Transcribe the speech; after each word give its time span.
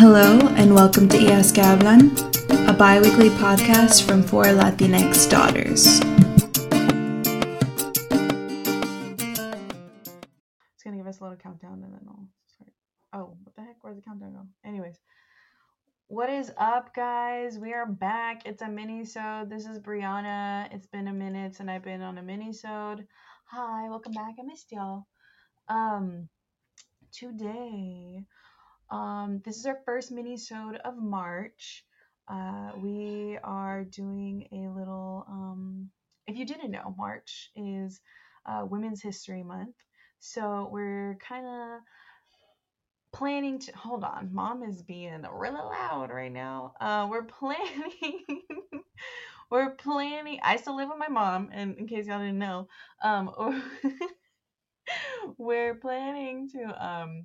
Hello, 0.00 0.38
and 0.54 0.72
welcome 0.76 1.08
to 1.08 1.16
Hijas 1.16 1.52
Hablan, 1.52 2.14
a 2.68 2.72
bi 2.72 3.00
weekly 3.00 3.30
podcast 3.30 4.06
from 4.06 4.22
four 4.22 4.44
Latinx 4.44 5.28
daughters. 5.28 5.98
It's 10.72 10.84
gonna 10.84 10.98
give 10.98 11.08
us 11.08 11.18
a 11.18 11.24
little 11.24 11.36
countdown 11.36 11.82
and 11.82 11.92
then 11.92 12.06
I'll 12.06 12.28
start. 12.46 12.72
Oh, 13.12 13.36
what 13.42 13.56
the 13.56 13.62
heck? 13.62 13.78
Where's 13.80 13.96
the 13.96 14.02
countdown 14.02 14.34
go? 14.34 14.46
Anyways, 14.64 15.00
what 16.06 16.30
is 16.30 16.52
up, 16.56 16.94
guys? 16.94 17.58
We 17.58 17.72
are 17.72 17.84
back. 17.84 18.42
It's 18.46 18.62
a 18.62 18.68
mini-sode. 18.68 19.50
This 19.50 19.66
is 19.66 19.80
Brianna. 19.80 20.72
It's 20.72 20.86
been 20.86 21.08
a 21.08 21.12
minute 21.12 21.56
since 21.56 21.68
I've 21.68 21.82
been 21.82 22.02
on 22.02 22.18
a 22.18 22.22
mini-sode. 22.22 23.04
Hi, 23.50 23.88
welcome 23.88 24.12
back. 24.12 24.36
I 24.38 24.44
missed 24.44 24.70
y'all. 24.70 25.08
Um, 25.68 26.28
today, 27.12 28.22
um, 28.90 29.42
this 29.44 29.56
is 29.56 29.66
our 29.66 29.78
first 29.84 30.10
mini-sode 30.10 30.76
of 30.84 30.96
March. 30.96 31.84
Uh, 32.26 32.72
we 32.76 33.38
are 33.42 33.84
doing 33.84 34.48
a 34.52 34.68
little. 34.78 35.24
Um, 35.28 35.90
if 36.26 36.36
you 36.36 36.44
didn't 36.44 36.70
know, 36.70 36.94
March 36.96 37.50
is 37.56 38.00
uh, 38.46 38.64
Women's 38.68 39.02
History 39.02 39.42
Month. 39.42 39.76
So 40.20 40.68
we're 40.70 41.16
kind 41.26 41.46
of 41.46 41.80
planning 43.12 43.58
to 43.58 43.72
hold 43.72 44.04
on 44.04 44.30
mom 44.32 44.62
is 44.62 44.82
being 44.82 45.24
really 45.32 45.56
loud 45.56 46.10
right 46.10 46.32
now 46.32 46.74
uh 46.80 47.06
we're 47.10 47.24
planning 47.38 48.42
we're 49.50 49.70
planning 49.76 50.38
i 50.42 50.56
still 50.56 50.76
live 50.76 50.88
with 50.88 50.98
my 50.98 51.08
mom 51.08 51.48
and 51.52 51.78
in 51.78 51.86
case 51.86 52.06
y'all 52.06 52.18
didn't 52.18 52.38
know 52.38 52.68
um 53.02 53.30
we're 55.38 55.74
planning 55.76 56.48
to 56.50 56.86
um 56.86 57.24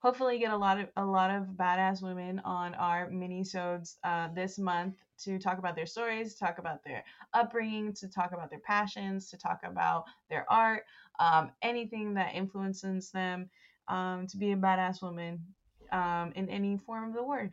hopefully 0.00 0.38
get 0.38 0.52
a 0.52 0.56
lot 0.56 0.78
of 0.78 0.88
a 0.96 1.04
lot 1.04 1.30
of 1.30 1.44
badass 1.56 2.02
women 2.02 2.40
on 2.44 2.74
our 2.74 3.10
mini 3.10 3.42
sodes 3.44 3.96
uh 4.04 4.28
this 4.34 4.58
month 4.58 4.96
to 5.18 5.38
talk 5.38 5.58
about 5.58 5.74
their 5.74 5.86
stories 5.86 6.34
to 6.34 6.40
talk 6.40 6.58
about 6.58 6.84
their 6.84 7.04
upbringing 7.34 7.92
to 7.92 8.08
talk 8.08 8.32
about 8.32 8.50
their 8.50 8.60
passions 8.60 9.30
to 9.30 9.36
talk 9.36 9.60
about 9.64 10.04
their 10.30 10.46
art 10.50 10.84
um 11.18 11.50
anything 11.62 12.14
that 12.14 12.34
influences 12.34 13.10
them 13.10 13.50
um, 13.88 14.26
to 14.28 14.36
be 14.36 14.52
a 14.52 14.56
badass 14.56 15.02
woman 15.02 15.40
um, 15.92 16.32
in 16.36 16.48
any 16.50 16.76
form 16.78 17.08
of 17.08 17.14
the 17.14 17.24
word. 17.24 17.52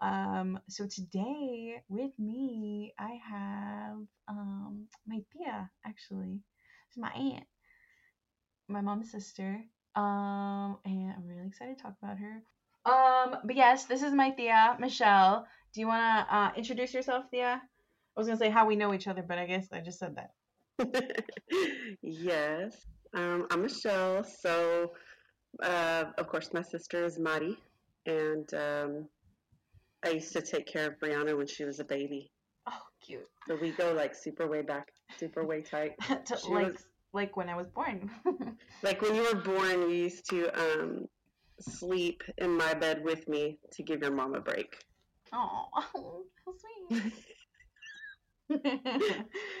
Um, 0.00 0.60
so 0.68 0.86
today 0.86 1.80
with 1.88 2.12
me, 2.18 2.92
I 2.98 3.18
have 3.28 3.98
um, 4.28 4.86
my 5.06 5.20
tia, 5.32 5.70
actually. 5.86 6.40
She's 6.90 7.00
my 7.00 7.10
aunt, 7.12 7.44
my 8.68 8.80
mom's 8.80 9.10
sister. 9.10 9.64
Um, 9.96 10.76
and 10.84 11.12
I'm 11.16 11.26
really 11.26 11.46
excited 11.46 11.76
to 11.78 11.82
talk 11.82 11.94
about 12.02 12.18
her. 12.18 12.42
Um, 12.84 13.38
but 13.44 13.56
yes, 13.56 13.84
this 13.86 14.02
is 14.02 14.12
my 14.12 14.30
tia, 14.30 14.76
Michelle. 14.78 15.46
Do 15.72 15.80
you 15.80 15.88
want 15.88 16.28
to 16.28 16.34
uh, 16.36 16.52
introduce 16.56 16.94
yourself, 16.94 17.24
Tia? 17.30 17.60
I 17.62 18.20
was 18.20 18.26
going 18.26 18.38
to 18.38 18.44
say 18.44 18.50
how 18.50 18.66
we 18.66 18.76
know 18.76 18.94
each 18.94 19.08
other, 19.08 19.22
but 19.22 19.38
I 19.38 19.46
guess 19.46 19.68
I 19.72 19.80
just 19.80 19.98
said 19.98 20.16
that. 20.16 20.30
yes, 22.02 22.86
um, 23.14 23.46
I'm 23.50 23.62
Michelle. 23.62 24.22
So, 24.22 24.92
uh, 25.62 26.04
of 26.18 26.28
course, 26.28 26.50
my 26.52 26.62
sister 26.62 27.04
is 27.04 27.18
Mari, 27.18 27.56
and 28.04 28.52
um, 28.54 29.08
I 30.04 30.10
used 30.10 30.32
to 30.34 30.42
take 30.42 30.66
care 30.66 30.86
of 30.88 30.98
Brianna 30.98 31.36
when 31.36 31.46
she 31.46 31.64
was 31.64 31.80
a 31.80 31.84
baby. 31.84 32.30
Oh, 32.68 32.82
cute. 33.04 33.26
So 33.48 33.56
we 33.60 33.70
go 33.70 33.92
like 33.94 34.14
super 34.14 34.46
way 34.46 34.62
back, 34.62 34.88
super 35.18 35.44
way 35.46 35.62
tight. 35.62 35.92
to, 36.26 36.36
She 36.36 36.52
like, 36.52 36.66
was- 36.72 36.86
like 37.16 37.36
when 37.36 37.48
I 37.48 37.56
was 37.56 37.68
born. 37.68 38.10
Like 38.82 39.00
when 39.02 39.14
you 39.14 39.22
were 39.22 39.40
born, 39.40 39.90
you 39.90 39.96
used 40.08 40.28
to 40.30 40.38
um, 40.64 41.06
sleep 41.58 42.22
in 42.36 42.50
my 42.56 42.74
bed 42.74 43.02
with 43.02 43.26
me 43.26 43.58
to 43.72 43.82
give 43.82 44.02
your 44.02 44.12
mom 44.12 44.34
a 44.34 44.40
break. 44.40 44.84
Oh, 45.32 45.64
how 46.44 46.52
sweet. 46.62 47.12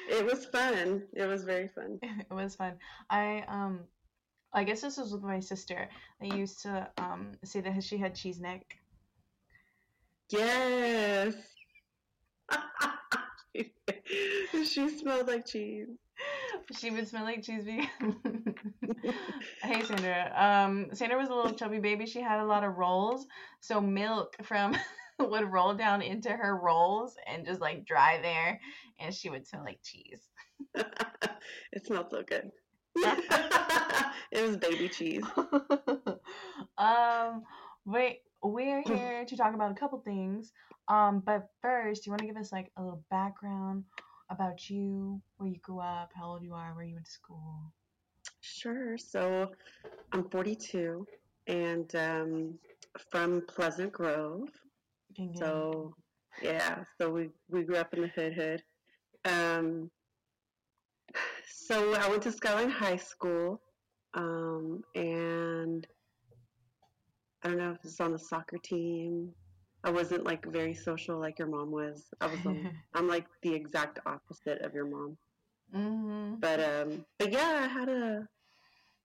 It 0.08 0.24
was 0.24 0.46
fun. 0.46 1.02
It 1.14 1.26
was 1.26 1.42
very 1.42 1.66
fun. 1.66 1.98
it 2.02 2.32
was 2.42 2.54
fun. 2.54 2.74
I 3.10 3.42
um 3.48 3.80
I 4.52 4.62
guess 4.62 4.82
this 4.82 4.96
was 4.96 5.12
with 5.12 5.24
my 5.24 5.40
sister. 5.40 5.88
I 6.22 6.26
used 6.42 6.62
to 6.62 6.88
um 6.98 7.32
say 7.42 7.60
that 7.62 7.82
she 7.82 7.96
had 7.98 8.14
cheese 8.14 8.38
neck. 8.38 8.62
Yes. 10.28 11.34
she 14.72 14.88
smelled 14.98 15.26
like 15.26 15.46
cheese. 15.46 15.88
She 16.72 16.90
would 16.90 17.06
smell 17.06 17.24
like 17.24 17.42
cheese 17.42 17.64
because 17.64 17.86
Hey 19.62 19.82
Sandra. 19.82 20.32
Um 20.36 20.88
Sandra 20.92 21.18
was 21.18 21.28
a 21.28 21.34
little 21.34 21.52
chubby 21.52 21.78
baby. 21.78 22.06
She 22.06 22.20
had 22.20 22.40
a 22.40 22.44
lot 22.44 22.64
of 22.64 22.76
rolls. 22.76 23.26
So 23.60 23.80
milk 23.80 24.36
from 24.42 24.76
would 25.18 25.50
roll 25.50 25.74
down 25.74 26.02
into 26.02 26.30
her 26.30 26.56
rolls 26.56 27.16
and 27.26 27.46
just 27.46 27.60
like 27.60 27.86
dry 27.86 28.18
there 28.20 28.60
and 28.98 29.14
she 29.14 29.30
would 29.30 29.46
smell 29.46 29.64
like 29.64 29.78
cheese. 29.82 30.20
it 30.74 31.86
smelled 31.86 32.10
so 32.10 32.22
good. 32.22 32.50
it 34.32 34.42
was 34.46 34.56
baby 34.56 34.88
cheese. 34.88 35.24
um, 36.78 37.42
wait, 37.84 38.20
we're 38.42 38.82
here 38.82 39.24
to 39.26 39.36
talk 39.36 39.54
about 39.54 39.70
a 39.70 39.74
couple 39.74 40.00
things. 40.00 40.52
Um, 40.88 41.22
but 41.24 41.48
first, 41.62 42.06
you 42.06 42.12
want 42.12 42.20
to 42.20 42.26
give 42.26 42.36
us 42.36 42.52
like 42.52 42.70
a 42.76 42.82
little 42.82 43.02
background 43.10 43.84
about 44.30 44.68
you, 44.68 45.20
where 45.36 45.48
you 45.48 45.58
grew 45.58 45.80
up, 45.80 46.10
how 46.14 46.30
old 46.30 46.42
you 46.42 46.54
are, 46.54 46.74
where 46.74 46.84
you 46.84 46.94
went 46.94 47.06
to 47.06 47.12
school. 47.12 47.72
Sure. 48.40 48.96
So 48.98 49.50
I'm 50.12 50.28
42 50.30 51.06
and 51.46 51.94
um, 51.96 52.58
from 53.10 53.42
Pleasant 53.48 53.92
Grove. 53.92 54.48
Gang, 55.14 55.32
gang. 55.32 55.38
So 55.38 55.94
yeah, 56.42 56.84
so 57.00 57.10
we 57.10 57.30
we 57.48 57.62
grew 57.64 57.76
up 57.76 57.94
in 57.94 58.02
the 58.02 58.08
hood 58.08 58.34
hood. 58.34 58.62
Um, 59.24 59.90
so 61.48 61.94
I 61.94 62.08
went 62.08 62.22
to 62.22 62.32
Skyline 62.32 62.70
High 62.70 62.96
School, 62.96 63.60
um, 64.14 64.82
and 64.94 65.86
I 67.42 67.48
don't 67.48 67.58
know 67.58 67.72
if 67.72 67.84
it's 67.84 68.00
on 68.00 68.12
the 68.12 68.18
soccer 68.18 68.58
team. 68.58 69.32
I 69.86 69.90
wasn't 69.90 70.24
like 70.24 70.44
very 70.44 70.74
social 70.74 71.18
like 71.18 71.38
your 71.38 71.46
mom 71.48 71.70
was. 71.70 72.06
I 72.20 72.26
was 72.26 72.44
on, 72.44 72.70
I'm 72.94 73.08
like 73.08 73.26
the 73.42 73.54
exact 73.54 74.00
opposite 74.04 74.60
of 74.62 74.74
your 74.74 74.86
mom. 74.86 75.16
mm-hmm. 75.74 76.34
But 76.40 76.60
um, 76.60 77.04
but 77.18 77.32
yeah, 77.32 77.62
I 77.64 77.68
had 77.68 77.88
a. 77.88 78.28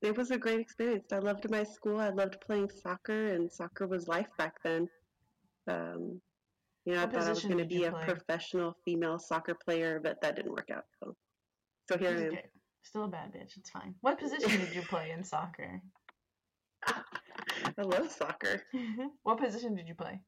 It 0.02 0.18
was 0.18 0.32
a 0.32 0.38
great 0.40 0.60
experience. 0.60 1.14
I 1.14 1.20
loved 1.20 1.48
my 1.52 1.64
school. 1.64 2.00
I 2.00 2.10
loved 2.10 2.42
playing 2.42 2.72
soccer, 2.72 3.28
and 3.28 3.52
soccer 3.52 3.88
was 3.88 4.08
life 4.08 4.30
back 4.40 4.56
then. 4.64 4.90
Um, 5.68 6.20
you 6.86 6.96
know, 6.96 7.02
What 7.02 7.10
I 7.16 7.20
thought 7.20 7.28
I 7.28 7.30
was 7.30 7.44
going 7.44 7.60
to 7.60 7.66
be 7.66 7.84
a 7.84 7.92
play? 7.92 8.04
professional 8.06 8.76
female 8.84 9.20
soccer 9.20 9.54
player, 9.54 10.00
but 10.04 10.20
that 10.22 10.36
didn't 10.36 10.52
work 10.52 10.72
out. 10.74 10.86
So, 11.00 11.16
so 11.88 11.98
here 12.00 12.10
I 12.10 12.14
am. 12.14 12.28
Okay. 12.30 12.46
Still 12.82 13.04
a 13.04 13.08
bad 13.08 13.32
bitch. 13.32 13.58
It's 13.58 13.70
fine. 13.70 13.94
What 14.02 14.20
position 14.20 14.50
did 14.60 14.74
you 14.74 14.82
play 14.82 15.12
in 15.12 15.24
soccer? 15.24 15.80
I 16.88 17.82
love 17.84 18.12
soccer. 18.12 18.64
what 19.24 19.38
position 19.38 19.76
did 19.76 19.88
you 19.88 19.94
play? 19.94 20.20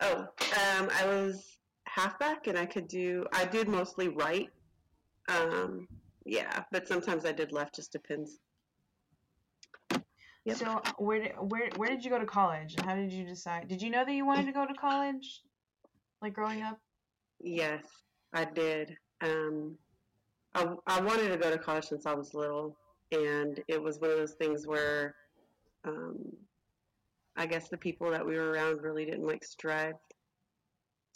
Oh, 0.00 0.20
um, 0.20 0.88
I 0.92 1.06
was 1.06 1.58
halfback, 1.86 2.46
and 2.46 2.58
I 2.58 2.66
could 2.66 2.88
do. 2.88 3.26
I 3.32 3.44
did 3.44 3.68
mostly 3.68 4.08
right. 4.08 4.48
Um, 5.28 5.86
yeah, 6.24 6.64
but 6.72 6.88
sometimes 6.88 7.24
I 7.24 7.32
did 7.32 7.52
left. 7.52 7.74
Just 7.76 7.92
depends. 7.92 8.38
Yep. 10.44 10.56
So 10.56 10.66
uh, 10.66 10.92
where 10.98 11.20
did 11.22 11.32
where 11.38 11.68
where 11.76 11.90
did 11.90 12.04
you 12.04 12.10
go 12.10 12.18
to 12.18 12.26
college 12.26 12.74
and 12.76 12.86
how 12.86 12.94
did 12.94 13.12
you 13.12 13.24
decide? 13.24 13.68
Did 13.68 13.82
you 13.82 13.90
know 13.90 14.04
that 14.04 14.12
you 14.12 14.24
wanted 14.24 14.46
to 14.46 14.52
go 14.52 14.66
to 14.66 14.74
college, 14.74 15.42
like 16.22 16.32
growing 16.32 16.62
up? 16.62 16.78
Yes, 17.40 17.84
I 18.32 18.44
did. 18.46 18.96
Um, 19.22 19.76
I, 20.54 20.66
I 20.86 21.00
wanted 21.00 21.28
to 21.28 21.36
go 21.36 21.50
to 21.50 21.58
college 21.58 21.84
since 21.84 22.06
I 22.06 22.14
was 22.14 22.34
little, 22.34 22.76
and 23.12 23.62
it 23.68 23.82
was 23.82 24.00
one 24.00 24.10
of 24.10 24.16
those 24.16 24.34
things 24.34 24.66
where 24.66 25.14
um, 25.84 26.18
I 27.40 27.46
guess 27.46 27.70
the 27.70 27.78
people 27.78 28.10
that 28.10 28.24
we 28.24 28.36
were 28.36 28.50
around 28.50 28.82
really 28.82 29.06
didn't 29.06 29.26
like 29.26 29.42
strive 29.44 29.94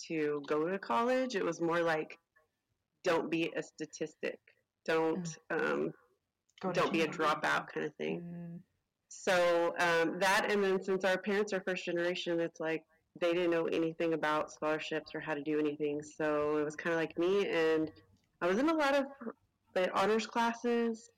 to 0.09 0.43
go 0.49 0.67
to 0.67 0.79
college. 0.79 1.37
It 1.37 1.45
was 1.45 1.61
more 1.61 1.83
like, 1.83 2.19
don't 3.05 3.31
be 3.31 3.53
a 3.55 3.63
statistic, 3.63 4.39
don't 4.87 5.37
um, 5.51 5.93
don't 6.73 6.91
be 6.91 7.03
a 7.03 7.07
dropout 7.07 7.67
kind 7.69 7.85
of 7.85 7.95
thing. 7.97 8.23
Mm, 8.23 8.59
So 9.09 9.75
um, 9.79 10.19
that, 10.19 10.47
and 10.51 10.65
then 10.65 10.83
since 10.83 11.05
our 11.05 11.19
parents 11.19 11.53
are 11.53 11.61
first 11.61 11.85
generation, 11.85 12.41
it's 12.41 12.59
like 12.59 12.85
they 13.21 13.35
didn't 13.35 13.51
know 13.51 13.67
anything 13.67 14.15
about 14.15 14.51
scholarships 14.51 15.15
or 15.15 15.21
how 15.21 15.35
to 15.35 15.43
do 15.43 15.59
anything. 15.59 16.03
So 16.03 16.57
it 16.57 16.65
was 16.65 16.75
kind 16.75 16.95
of 16.95 17.01
like 17.01 17.19
me, 17.19 17.47
and 17.49 17.93
I 18.41 18.47
was 18.47 18.59
in 18.59 18.71
a 18.71 18.75
lot 18.75 18.95
of 18.95 19.05
like, 19.75 19.91
honors 19.93 20.27
classes. 20.27 21.11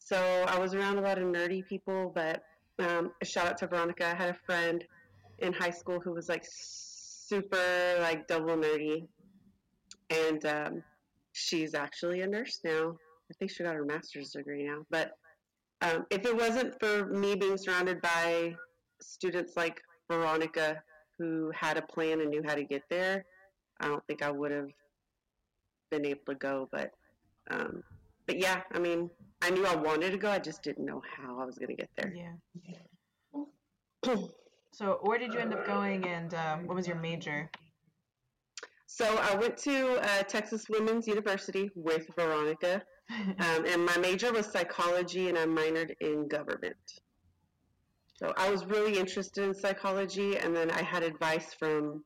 So 0.00 0.16
I 0.48 0.58
was 0.58 0.74
around 0.74 0.98
a 0.98 1.02
lot 1.02 1.18
of 1.18 1.24
nerdy 1.24 1.64
people, 1.64 2.10
but 2.12 2.42
um, 2.78 3.12
a 3.22 3.24
shout 3.24 3.46
out 3.46 3.58
to 3.58 3.66
Veronica. 3.66 4.06
I 4.06 4.14
had 4.14 4.30
a 4.30 4.38
friend 4.46 4.84
in 5.38 5.52
high 5.52 5.70
school 5.70 6.00
who 6.00 6.12
was 6.12 6.28
like 6.28 6.44
super 6.48 7.96
like 8.00 8.26
double 8.26 8.56
nerdy, 8.56 9.06
and 10.10 10.44
um, 10.44 10.82
she's 11.32 11.74
actually 11.74 12.20
a 12.22 12.26
nurse 12.26 12.60
now. 12.64 12.96
I 13.30 13.34
think 13.38 13.50
she 13.50 13.62
got 13.62 13.74
her 13.74 13.84
master's 13.84 14.30
degree 14.30 14.64
now, 14.64 14.84
but 14.90 15.12
um, 15.80 16.06
if 16.10 16.24
it 16.24 16.36
wasn't 16.36 16.78
for 16.80 17.06
me 17.06 17.34
being 17.34 17.56
surrounded 17.56 18.00
by 18.00 18.54
students 19.00 19.56
like 19.56 19.80
Veronica, 20.10 20.82
who 21.18 21.50
had 21.54 21.76
a 21.76 21.82
plan 21.82 22.20
and 22.20 22.30
knew 22.30 22.42
how 22.44 22.54
to 22.54 22.64
get 22.64 22.82
there, 22.88 23.24
I 23.80 23.88
don't 23.88 24.04
think 24.06 24.22
I 24.22 24.30
would 24.30 24.50
have 24.50 24.68
been 25.90 26.06
able 26.06 26.24
to 26.28 26.34
go. 26.34 26.68
But, 26.70 26.90
um, 27.50 27.82
but 28.26 28.38
yeah, 28.38 28.62
I 28.72 28.78
mean, 28.78 29.10
I 29.44 29.50
knew 29.50 29.66
I 29.66 29.76
wanted 29.76 30.10
to 30.12 30.16
go. 30.16 30.30
I 30.30 30.38
just 30.38 30.62
didn't 30.62 30.86
know 30.86 31.02
how 31.18 31.38
I 31.38 31.44
was 31.44 31.58
going 31.58 31.68
to 31.68 31.74
get 31.74 31.90
there. 31.98 32.14
Yeah. 32.14 33.44
so, 34.72 35.00
where 35.02 35.18
did 35.18 35.34
you 35.34 35.38
end 35.38 35.52
up 35.52 35.66
going, 35.66 36.06
and 36.06 36.32
um, 36.32 36.66
what 36.66 36.76
was 36.76 36.88
your 36.88 36.96
major? 36.96 37.50
So, 38.86 39.04
I 39.04 39.36
went 39.36 39.58
to 39.58 40.00
uh, 40.00 40.22
Texas 40.22 40.70
Women's 40.70 41.06
University 41.06 41.70
with 41.74 42.06
Veronica, 42.16 42.82
um, 43.10 43.66
and 43.66 43.84
my 43.84 43.98
major 43.98 44.32
was 44.32 44.46
psychology, 44.46 45.28
and 45.28 45.36
I 45.36 45.44
minored 45.44 45.92
in 46.00 46.26
government. 46.26 47.00
So, 48.14 48.32
I 48.38 48.50
was 48.50 48.64
really 48.64 48.98
interested 48.98 49.44
in 49.44 49.52
psychology, 49.52 50.38
and 50.38 50.56
then 50.56 50.70
I 50.70 50.80
had 50.80 51.02
advice 51.02 51.52
from 51.52 52.02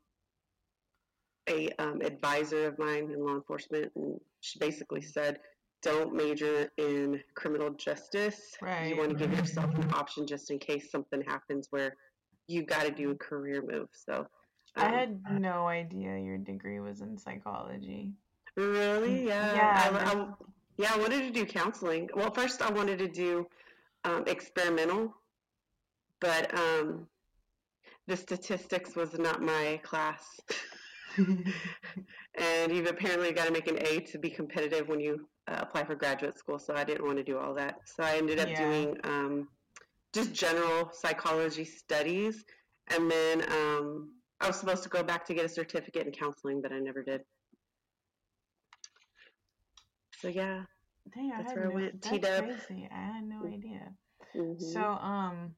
a 1.48 1.70
um, 1.78 2.02
advisor 2.02 2.66
of 2.66 2.80
mine 2.80 3.12
in 3.12 3.24
law 3.24 3.36
enforcement, 3.36 3.92
and 3.94 4.20
she 4.40 4.58
basically 4.58 5.02
said, 5.02 5.38
"Don't 5.82 6.14
major 6.14 6.70
in 6.76 7.20
criminal 7.34 7.70
justice. 7.70 8.54
Right. 8.60 8.88
You 8.88 8.96
want 8.96 9.10
to 9.10 9.26
give 9.26 9.36
yourself 9.36 9.72
an 9.76 9.90
option 9.92 10.26
just 10.26 10.50
in 10.50 10.58
case 10.58 10.90
something 10.90 11.22
happens 11.22 11.68
where 11.70 11.94
you've 12.46 12.66
got 12.66 12.84
to 12.84 12.90
do 12.90 13.10
a 13.10 13.14
career 13.16 13.62
move." 13.66 13.88
So 13.92 14.26
I 14.76 14.86
um, 14.86 14.92
had 14.94 15.40
no 15.40 15.66
idea 15.68 16.18
your 16.18 16.38
degree 16.38 16.80
was 16.80 17.00
in 17.00 17.16
psychology. 17.18 18.12
really, 18.56 19.26
yeah, 19.26 19.54
Yeah, 19.54 19.82
I, 19.84 19.88
I- 19.88 20.14
there's- 20.14 20.28
yeah. 20.76 20.92
I 20.94 20.98
wanted 20.98 21.22
to 21.22 21.30
do 21.30 21.44
counseling. 21.44 22.08
Well, 22.14 22.30
first 22.32 22.62
I 22.62 22.70
wanted 22.70 22.98
to 23.00 23.08
do 23.08 23.46
um, 24.04 24.24
experimental, 24.28 25.12
but 26.20 26.56
um, 26.56 27.06
the 28.06 28.16
statistics 28.16 28.94
was 28.94 29.18
not 29.18 29.42
my 29.42 29.80
class. 29.82 30.24
and 31.18 32.72
you've 32.72 32.86
apparently 32.86 33.32
got 33.32 33.46
to 33.46 33.50
make 33.52 33.66
an 33.66 33.78
A 33.84 34.00
to 34.00 34.18
be 34.18 34.30
competitive 34.30 34.88
when 34.88 35.00
you 35.00 35.26
uh, 35.48 35.56
apply 35.60 35.84
for 35.84 35.94
graduate 35.94 36.38
school. 36.38 36.58
So 36.58 36.74
I 36.74 36.84
didn't 36.84 37.06
want 37.06 37.18
to 37.18 37.24
do 37.24 37.38
all 37.38 37.54
that. 37.54 37.76
So 37.84 38.02
I 38.02 38.16
ended 38.16 38.38
up 38.38 38.48
Yeah. 38.48 38.66
doing 38.68 38.96
um, 39.04 39.48
just 40.12 40.32
general 40.32 40.90
psychology 40.92 41.64
studies, 41.64 42.44
and 42.88 43.10
then 43.10 43.42
um, 43.52 44.10
I 44.40 44.46
was 44.46 44.56
supposed 44.58 44.82
to 44.84 44.88
go 44.88 45.02
back 45.02 45.26
to 45.26 45.34
get 45.34 45.44
a 45.44 45.48
certificate 45.48 46.06
in 46.06 46.12
counseling, 46.12 46.60
but 46.62 46.72
I 46.72 46.78
never 46.78 47.02
did. 47.02 47.22
So 50.20 50.28
yeah. 50.28 50.64
Dang, 51.14 51.32
I 51.32 51.38
That's 51.38 51.48
had 51.50 51.56
where 51.56 51.64
I 51.66 51.74
went, 51.74 52.02
That's 52.02 52.12
T-dub. 52.12 52.44
crazy. 52.44 52.88
I 52.92 53.00
had 53.16 53.24
no 53.24 53.46
idea. 53.46 53.94
mhm. 54.36 54.58
So, 54.60 54.80
um, 54.80 55.54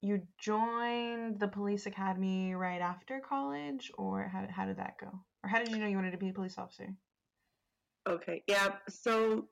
you 0.00 0.22
joined 0.38 1.40
the 1.40 1.48
police 1.48 1.86
academy 1.86 2.54
right 2.54 2.80
after 2.80 3.20
college, 3.20 3.90
or 3.98 4.28
how, 4.28 4.46
how 4.50 4.66
did 4.66 4.78
that 4.78 4.94
go? 5.00 5.08
Or 5.42 5.48
how 5.48 5.58
did 5.58 5.70
you 5.70 5.78
know 5.78 5.86
you 5.86 5.96
wanted 5.96 6.12
to 6.12 6.18
be 6.18 6.28
a 6.30 6.32
police 6.32 6.56
officer? 6.58 6.88
Okay, 8.06 8.42
yeah. 8.46 8.74
So 8.88 9.46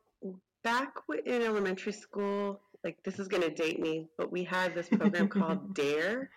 back 0.63 0.95
in 1.25 1.43
elementary 1.43 1.93
school, 1.93 2.61
like 2.85 2.99
this 3.05 3.19
is 3.19 3.29
gonna 3.29 3.51
date 3.51 3.81
me, 3.81 4.09
but 4.19 4.31
we 4.31 4.45
had 4.45 4.75
this 4.75 4.89
program 4.89 5.29
called 5.29 5.75
Dare, 5.75 6.31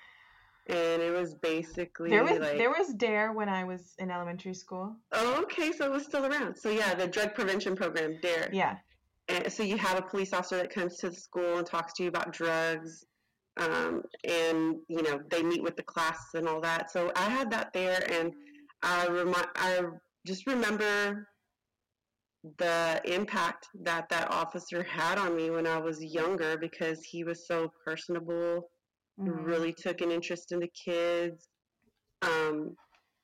and 0.68 1.02
it 1.02 1.12
was 1.12 1.36
basically 1.36 2.10
There 2.10 2.24
was 2.24 2.40
like 2.40 2.58
there 2.58 2.70
was 2.70 2.94
Dare 2.94 3.34
when 3.34 3.50
I 3.50 3.64
was 3.64 3.94
in 4.00 4.12
elementary 4.12 4.54
school. 4.54 4.96
Oh, 5.12 5.42
okay, 5.44 5.72
so 5.72 5.86
it 5.86 5.92
was 5.92 6.04
still 6.04 6.26
around. 6.26 6.56
So 6.56 6.70
yeah, 6.70 6.94
the 6.94 7.08
drug 7.08 7.34
prevention 7.36 7.76
program, 7.76 8.18
DARE. 8.22 8.50
Yeah. 8.52 8.78
And 9.28 9.52
so 9.52 9.64
you 9.64 9.78
have 9.78 9.98
a 9.98 10.04
police 10.04 10.34
officer 10.34 10.58
that 10.58 10.70
comes 10.70 10.98
to 10.98 11.10
the 11.10 11.16
school 11.16 11.58
and 11.58 11.66
talks 11.66 11.94
to 11.94 12.04
you 12.04 12.10
about 12.10 12.32
drugs, 12.32 13.06
um, 13.58 14.04
and 14.24 14.78
you 14.88 15.02
know 15.02 15.20
they 15.30 15.44
meet 15.44 15.64
with 15.64 15.76
the 15.76 15.84
class 15.84 16.20
and 16.36 16.48
all 16.48 16.62
that. 16.62 16.92
So 16.92 17.12
I 17.16 17.30
had 17.30 17.50
that 17.52 17.74
there, 17.74 18.08
and 18.12 18.32
I 18.84 19.08
remi- 19.08 19.34
I 19.56 19.82
just 20.26 20.46
remember 20.46 21.28
the 22.58 23.02
impact 23.06 23.68
that 23.82 24.08
that 24.10 24.32
officer 24.32 24.84
had 24.84 25.18
on 25.18 25.36
me 25.36 25.50
when 25.50 25.66
I 25.66 25.80
was 25.80 26.04
younger 26.04 26.58
because 26.58 27.04
he 27.04 27.24
was 27.24 27.48
so 27.48 27.72
personable 27.84 28.70
Mhm. 29.20 29.46
really 29.46 29.74
took 29.74 30.02
an 30.02 30.12
interest 30.12 30.52
in 30.52 30.60
the 30.60 30.68
kids. 30.68 31.48
Um, 32.22 32.76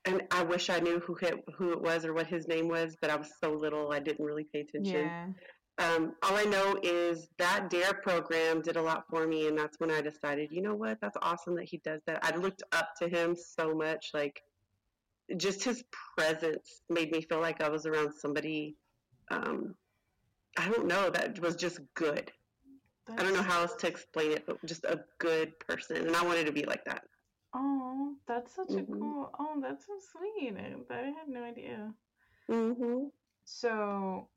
and 0.06 0.23
I 0.31 0.44
wish 0.44 0.69
I 0.69 0.79
knew 0.79 1.00
who 1.00 1.15
it, 1.18 1.35
who 1.56 1.73
it 1.73 1.81
was 1.81 2.06
or 2.06 2.13
what 2.13 2.27
his 2.27 2.47
name 2.47 2.68
was, 2.68 2.95
but 3.01 3.09
I 3.09 3.15
was 3.15 3.31
so 3.39 3.51
little 3.51 3.91
I 3.91 4.00
didn't 4.00 4.25
really 4.25 4.45
pay 4.45 4.62
attention. 4.62 5.06
Yeah. 5.06 5.27
Um, 5.77 6.15
all 6.23 6.35
I 6.35 6.44
know 6.45 6.77
is 6.83 7.27
that 7.38 7.69
DARE 7.69 7.94
program 8.01 8.62
did 8.62 8.75
a 8.77 8.81
lot 8.81 9.06
for 9.09 9.27
me, 9.27 9.47
and 9.47 9.57
that's 9.57 9.79
when 9.79 9.91
I 9.91 10.01
decided, 10.01 10.51
you 10.51 10.62
know 10.62 10.75
what, 10.75 11.00
that's 11.01 11.18
awesome 11.21 11.56
that 11.56 11.65
he 11.65 11.77
does 11.77 12.01
that. 12.06 12.23
I 12.23 12.35
looked 12.35 12.63
up 12.71 12.89
to 13.01 13.07
him 13.07 13.35
so 13.35 13.73
much, 13.73 14.12
like 14.13 14.41
just 15.38 15.63
his 15.63 15.83
presence 16.18 16.81
made 16.89 17.12
me 17.12 17.21
feel 17.21 17.39
like 17.39 17.62
I 17.62 17.69
was 17.69 17.85
around 17.85 18.13
somebody. 18.13 18.75
Um, 19.31 19.75
I 20.57 20.69
don't 20.69 20.88
know, 20.88 21.10
that 21.10 21.39
was 21.39 21.56
just 21.56 21.80
good. 21.94 22.31
I 23.10 23.24
don't 23.24 23.33
know 23.33 23.42
how 23.42 23.62
else 23.62 23.75
to 23.78 23.88
explain 23.88 24.31
it, 24.31 24.45
but 24.45 24.63
just 24.66 24.83
a 24.86 25.04
good 25.19 25.57
person, 25.60 25.98
and 25.98 26.16
I 26.16 26.24
wanted 26.24 26.45
to 26.45 26.51
be 26.51 26.63
like 26.66 26.83
that. 26.86 27.04
Oh, 27.54 28.16
that's 28.28 28.56
such 28.56 28.69
a 28.69 28.83
Mhm. 28.83 29.00
cool. 29.00 29.30
Oh, 29.39 29.60
that's 29.62 29.86
so 29.88 29.94
sweet. 30.00 30.56
I, 30.57 30.75
I 30.94 31.12
had 31.12 31.28
no 31.28 31.44
idea. 31.44 31.94
hmm 32.48 33.07
So, 33.45 34.30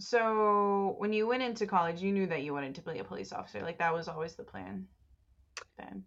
so 0.00 0.94
when 0.98 1.12
you 1.12 1.26
went 1.26 1.42
into 1.42 1.66
college, 1.66 2.00
you 2.00 2.12
knew 2.12 2.26
that 2.26 2.42
you 2.42 2.52
wanted 2.52 2.74
to 2.76 2.82
be 2.82 2.98
a 2.98 3.04
police 3.04 3.32
officer. 3.32 3.62
Like 3.62 3.78
that 3.78 3.92
was 3.94 4.08
always 4.08 4.34
the 4.36 4.44
plan. 4.44 4.86
Then. 5.78 6.04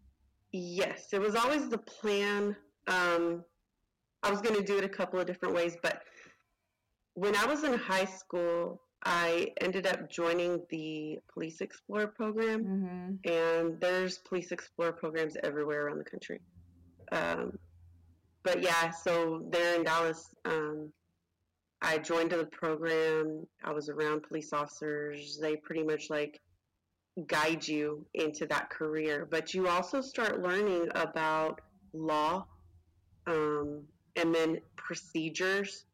Yes, 0.52 1.14
it 1.14 1.20
was 1.20 1.36
always 1.36 1.70
the 1.70 1.78
plan. 1.78 2.56
Um, 2.88 3.44
I 4.28 4.30
was 4.30 4.42
going 4.42 4.56
to 4.56 4.64
do 4.64 4.78
it 4.78 4.84
a 4.84 4.90
couple 4.90 5.20
of 5.20 5.26
different 5.26 5.56
ways, 5.56 5.78
but 5.82 6.02
when 7.14 7.34
I 7.36 7.46
was 7.46 7.64
in 7.64 7.74
high 7.74 8.06
school, 8.06 8.82
I 9.06 9.54
ended 9.62 9.88
up 9.88 10.10
joining 10.10 10.62
the 10.70 11.20
Police 11.34 11.62
Explorer 11.62 12.08
program, 12.08 12.64
Mm-hmm. 12.66 13.32
and 13.32 13.80
there's 13.80 14.18
Police 14.18 14.52
Explorer 14.52 14.92
programs 14.92 15.38
everywhere 15.44 15.86
around 15.86 16.00
the 16.00 16.04
country. 16.04 16.42
Um, 17.12 17.58
but 18.44 18.62
yeah, 18.62 18.92
so 18.92 19.44
there 19.50 19.76
in 19.78 19.84
Dallas, 19.86 20.36
um, 20.44 20.92
I 21.82 21.98
joined 22.00 22.32
the 22.32 22.46
program. 22.48 23.48
I 23.64 23.72
was 23.72 23.88
around 23.88 24.24
police 24.24 24.52
officers. 24.52 25.38
They 25.42 25.56
pretty 25.56 25.84
much 25.84 26.10
like 26.10 26.42
guide 27.28 27.66
you 27.68 28.06
into 28.14 28.46
that 28.48 28.70
career, 28.70 29.26
but 29.30 29.54
you 29.54 29.68
also 29.70 30.02
start 30.02 30.42
learning 30.42 30.90
about 30.96 31.62
law 31.94 32.46
um, 33.26 33.84
and 34.18 34.34
then 34.36 34.60
procedures. 34.76 35.86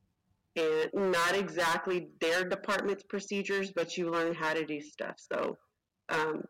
And 0.56 0.92
not 0.94 1.36
exactly 1.36 2.10
their 2.22 2.44
department's 2.48 3.02
procedures, 3.02 3.72
but 3.72 3.98
you 3.98 4.12
learn 4.12 4.36
how 4.36 4.54
to 4.54 4.64
do 4.64 4.80
stuff. 4.82 5.16
So 5.18 5.58
um, 6.10 6.44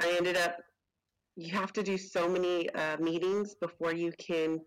I 0.00 0.14
ended 0.16 0.36
up, 0.36 0.58
you 1.36 1.52
have 1.52 1.72
to 1.72 1.82
do 1.82 1.98
so 1.98 2.28
many 2.28 2.70
uh, 2.70 2.98
meetings 2.98 3.56
before 3.56 3.92
you 3.94 4.12
can 4.16 4.60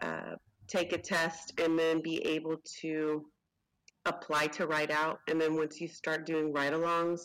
uh, 0.00 0.36
take 0.68 0.92
a 0.92 0.98
test 0.98 1.52
and 1.60 1.76
then 1.76 2.00
be 2.00 2.24
able 2.24 2.56
to 2.82 3.24
apply 4.06 4.46
to 4.48 4.68
write 4.68 4.92
out. 4.92 5.18
And 5.28 5.40
then 5.40 5.56
once 5.56 5.80
you 5.80 5.88
start 5.88 6.24
doing 6.24 6.52
ride 6.52 6.74
alongs, 6.74 7.22